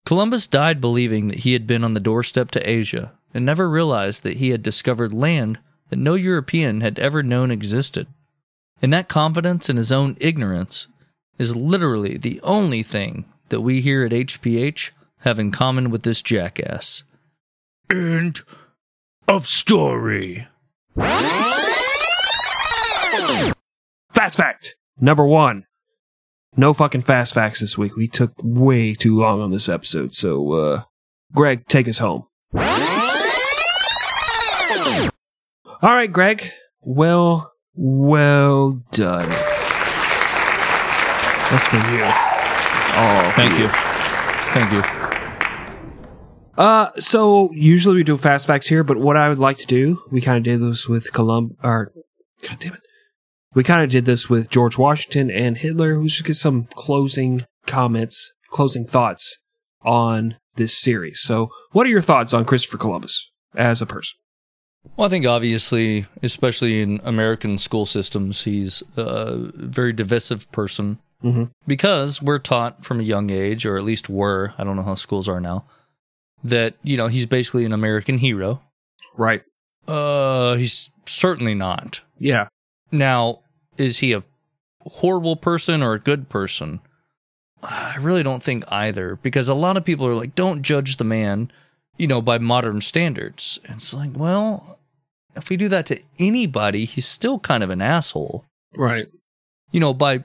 [0.06, 4.24] Columbus died believing that he had been on the doorstep to Asia and never realized
[4.24, 5.60] that he had discovered land
[5.90, 8.08] that no European had ever known existed.
[8.82, 10.88] And that confidence in his own ignorance
[11.38, 16.22] is literally the only thing that we here at HPH have in common with this
[16.22, 17.04] jackass.
[17.90, 18.42] End
[19.28, 20.48] of story.
[24.12, 25.66] fast fact number one.
[26.56, 27.98] No fucking fast facts this week.
[27.98, 30.14] We took way too long on this episode.
[30.14, 30.84] So, uh,
[31.34, 32.28] Greg, take us home.
[35.86, 36.52] All right, Greg.
[36.82, 39.30] Well, well done.
[41.52, 42.02] That's for you.
[42.80, 43.30] It's all.
[43.30, 43.68] for Thank you.
[44.52, 44.82] Thank you.
[46.58, 50.02] Uh, so usually we do fast facts here, but what I would like to do,
[50.10, 51.92] we kind of did this with Colum, or
[52.42, 52.82] God damn it,
[53.54, 56.00] we kind of did this with George Washington and Hitler.
[56.00, 59.38] We should get some closing comments, closing thoughts
[59.84, 61.22] on this series.
[61.22, 64.18] So, what are your thoughts on Christopher Columbus as a person?
[64.98, 71.52] Well, I think obviously, especially in American school systems, he's a very divisive person Mhm.
[71.68, 74.96] because we're taught from a young age, or at least were, I don't know how
[74.96, 75.66] schools are now,
[76.44, 78.62] that, you know, he's basically an American hero.
[79.18, 79.44] Right.
[79.88, 82.02] Uh, he's certainly not.
[82.18, 82.48] Yeah.
[82.92, 83.40] Now,
[83.78, 84.24] is he a
[84.82, 86.80] horrible person or a good person?
[87.64, 91.04] I really don't think either because a lot of people are like, don't judge the
[91.04, 91.52] man,
[91.98, 93.60] you know, by modern standards.
[93.66, 94.75] And it's like, well,
[95.36, 98.46] if we do that to anybody, he's still kind of an asshole.
[98.76, 99.08] Right.
[99.72, 100.20] You know, by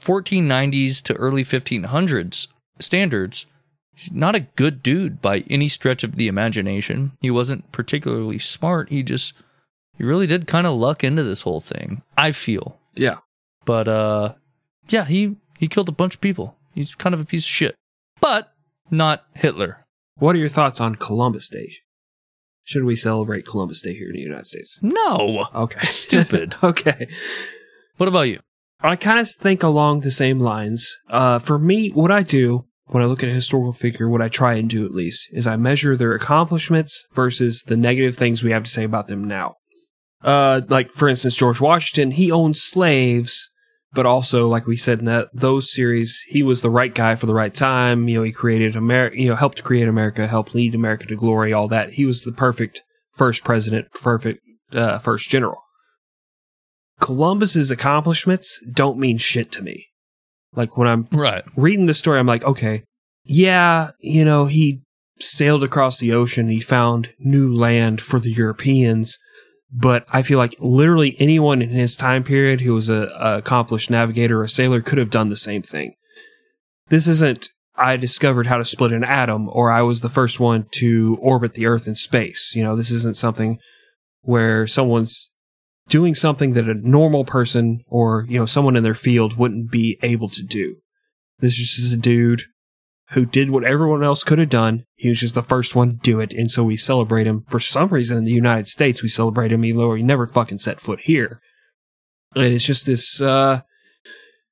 [0.00, 2.48] 1490s to early 1500s
[2.78, 3.46] standards,
[3.94, 7.12] he's not a good dude by any stretch of the imagination.
[7.20, 8.88] He wasn't particularly smart.
[8.90, 9.34] He just,
[9.96, 12.78] he really did kind of luck into this whole thing, I feel.
[12.94, 13.18] Yeah.
[13.64, 14.34] But uh
[14.88, 16.56] yeah, he he killed a bunch of people.
[16.74, 17.74] He's kind of a piece of shit.
[18.20, 18.52] But
[18.90, 19.84] not Hitler.
[20.16, 21.74] What are your thoughts on Columbus Day?
[22.68, 24.78] Should we celebrate Columbus Day here in the United States?
[24.82, 25.46] No.
[25.54, 25.86] Okay.
[25.86, 26.54] Stupid.
[26.62, 27.08] okay.
[27.96, 28.40] What about you?
[28.82, 30.98] I kind of think along the same lines.
[31.08, 34.28] Uh, for me, what I do when I look at a historical figure, what I
[34.28, 38.50] try and do at least, is I measure their accomplishments versus the negative things we
[38.50, 39.54] have to say about them now.
[40.22, 43.50] Uh, like for instance, George Washington, he owned slaves,
[43.92, 47.26] but also, like we said in that those series, he was the right guy for
[47.26, 48.08] the right time.
[48.08, 51.52] You know, he created America, you know, helped create America, helped lead America to glory,
[51.52, 51.94] all that.
[51.94, 52.82] He was the perfect
[53.12, 54.40] first president, perfect
[54.72, 55.62] uh, first general.
[57.00, 59.86] Columbus's accomplishments don't mean shit to me.
[60.54, 61.44] Like when I'm Right.
[61.56, 62.82] reading the story, I'm like, okay,
[63.24, 64.82] yeah, you know, he
[65.20, 69.18] sailed across the ocean, he found new land for the Europeans,
[69.70, 73.90] but I feel like literally anyone in his time period who was a, a accomplished
[73.90, 75.94] navigator or sailor could have done the same thing.
[76.88, 80.66] This isn't I discovered how to split an atom or I was the first one
[80.72, 82.52] to orbit the earth in space.
[82.54, 83.58] You know, this isn't something
[84.22, 85.32] where someone's
[85.88, 89.98] doing something that a normal person or, you know, someone in their field wouldn't be
[90.02, 90.76] able to do.
[91.38, 92.42] This is just a dude
[93.12, 94.84] who did what everyone else could have done.
[94.94, 97.44] He was just the first one to do it, and so we celebrate him.
[97.48, 100.58] For some reason in the United States, we celebrate him even though he never fucking
[100.58, 101.40] set foot here.
[102.34, 103.62] And it's just this, uh,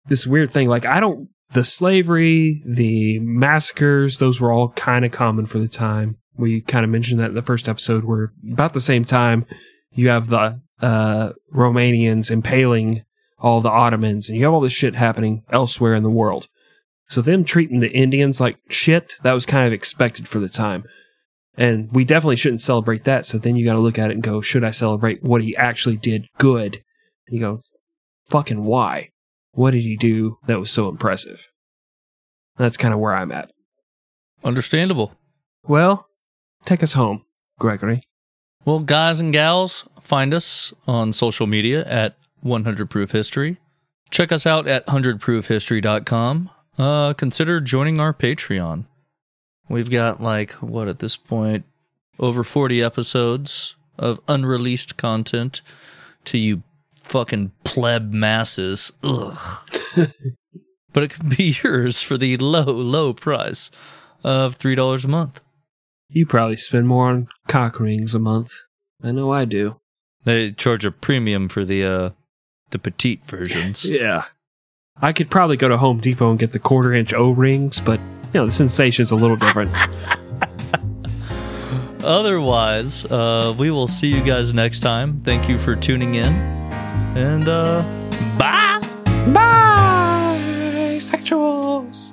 [0.06, 0.68] this weird thing.
[0.68, 5.68] Like, I don't, the slavery, the massacres, those were all kind of common for the
[5.68, 6.16] time.
[6.36, 9.46] We kind of mentioned that in the first episode where about the same time
[9.92, 13.02] you have the, uh, Romanians impaling
[13.38, 16.48] all the Ottomans and you have all this shit happening elsewhere in the world.
[17.08, 20.84] So them treating the Indians like shit, that was kind of expected for the time.
[21.56, 23.24] And we definitely shouldn't celebrate that.
[23.24, 25.56] So then you got to look at it and go, should I celebrate what he
[25.56, 26.82] actually did good?
[27.26, 27.60] And you go,
[28.28, 29.10] fucking why?
[29.52, 31.48] What did he do that was so impressive?
[32.56, 33.50] That's kind of where I'm at.
[34.44, 35.14] Understandable.
[35.66, 36.06] Well,
[36.64, 37.24] take us home,
[37.58, 38.02] Gregory.
[38.64, 43.58] Well, guys and gals, find us on social media at 100 Proof History.
[44.10, 46.50] Check us out at 100proofhistory.com.
[46.78, 48.84] Uh, consider joining our Patreon.
[49.68, 51.64] We've got like, what at this point,
[52.18, 55.62] over 40 episodes of unreleased content
[56.26, 56.62] to you
[57.00, 58.92] fucking pleb masses.
[59.02, 59.38] Ugh.
[60.92, 63.70] but it can be yours for the low, low price
[64.22, 65.40] of $3 a month.
[66.08, 68.52] You probably spend more on cock rings a month.
[69.02, 69.80] I know I do.
[70.24, 72.10] They charge a premium for the uh
[72.70, 73.88] the petite versions.
[73.90, 74.24] Yeah.
[75.00, 78.00] I could probably go to Home Depot and get the quarter inch O rings, but,
[78.32, 79.70] you know, the sensation's a little different.
[82.02, 85.18] Otherwise, uh we will see you guys next time.
[85.18, 86.32] Thank you for tuning in.
[87.16, 87.82] And uh
[88.38, 88.80] bye.
[89.32, 90.38] Bye,
[90.98, 92.12] sexuals.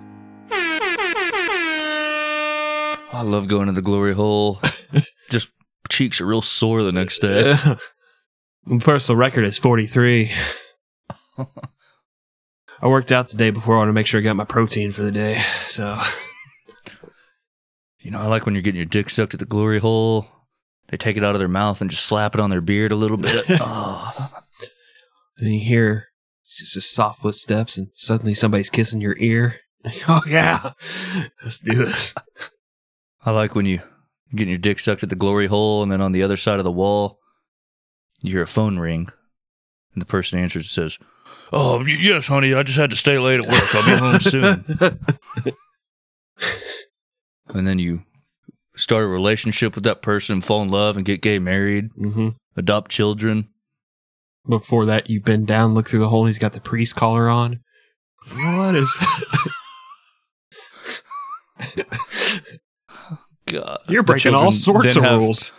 [3.16, 4.60] I love going to the glory hole.
[5.30, 5.50] Just
[5.90, 7.56] cheeks are real sore the next day.
[8.66, 10.32] My personal record is 43.
[12.84, 13.76] I worked out the day before.
[13.76, 15.42] I want to make sure I got my protein for the day.
[15.68, 15.98] So,
[18.04, 20.28] You know, I like when you're getting your dick sucked at the glory hole.
[20.88, 22.98] They take it out of their mouth and just slap it on their beard a
[22.98, 23.46] little bit.
[23.50, 24.30] oh.
[25.38, 26.10] then you hear
[26.44, 29.62] just soft footsteps, and suddenly somebody's kissing your ear.
[30.10, 30.74] oh, yeah.
[31.42, 32.14] Let's do this.
[33.26, 33.80] I like when you
[34.36, 36.66] getting your dick sucked at the glory hole, and then on the other side of
[36.66, 37.20] the wall,
[38.22, 39.08] you hear a phone ring,
[39.94, 41.00] and the person answers and says,
[41.56, 43.76] "Oh, yes, honey, I just had to stay late at work.
[43.76, 44.66] I'll be home soon."
[47.48, 48.02] and then you
[48.76, 52.92] start a relationship with that person, fall in love, and get gay married, hmm adopt
[52.92, 53.48] children.
[54.48, 57.30] Before that, you bend down, look through the hole, and he's got the priest collar
[57.30, 57.62] on.
[58.36, 58.96] What is.
[63.46, 65.54] God, You're breaking all sorts of have- rules.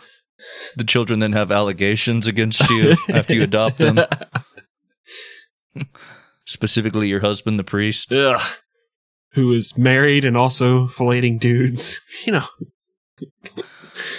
[0.76, 3.98] The children then have allegations against you after you adopt them.
[6.46, 8.12] Specifically, your husband, the priest.
[8.12, 8.40] Ugh.
[9.32, 12.00] Who is married and also filleting dudes.
[12.26, 12.46] You know.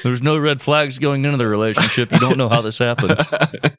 [0.04, 2.12] There's no red flags going into the relationship.
[2.12, 3.20] You don't know how this happened.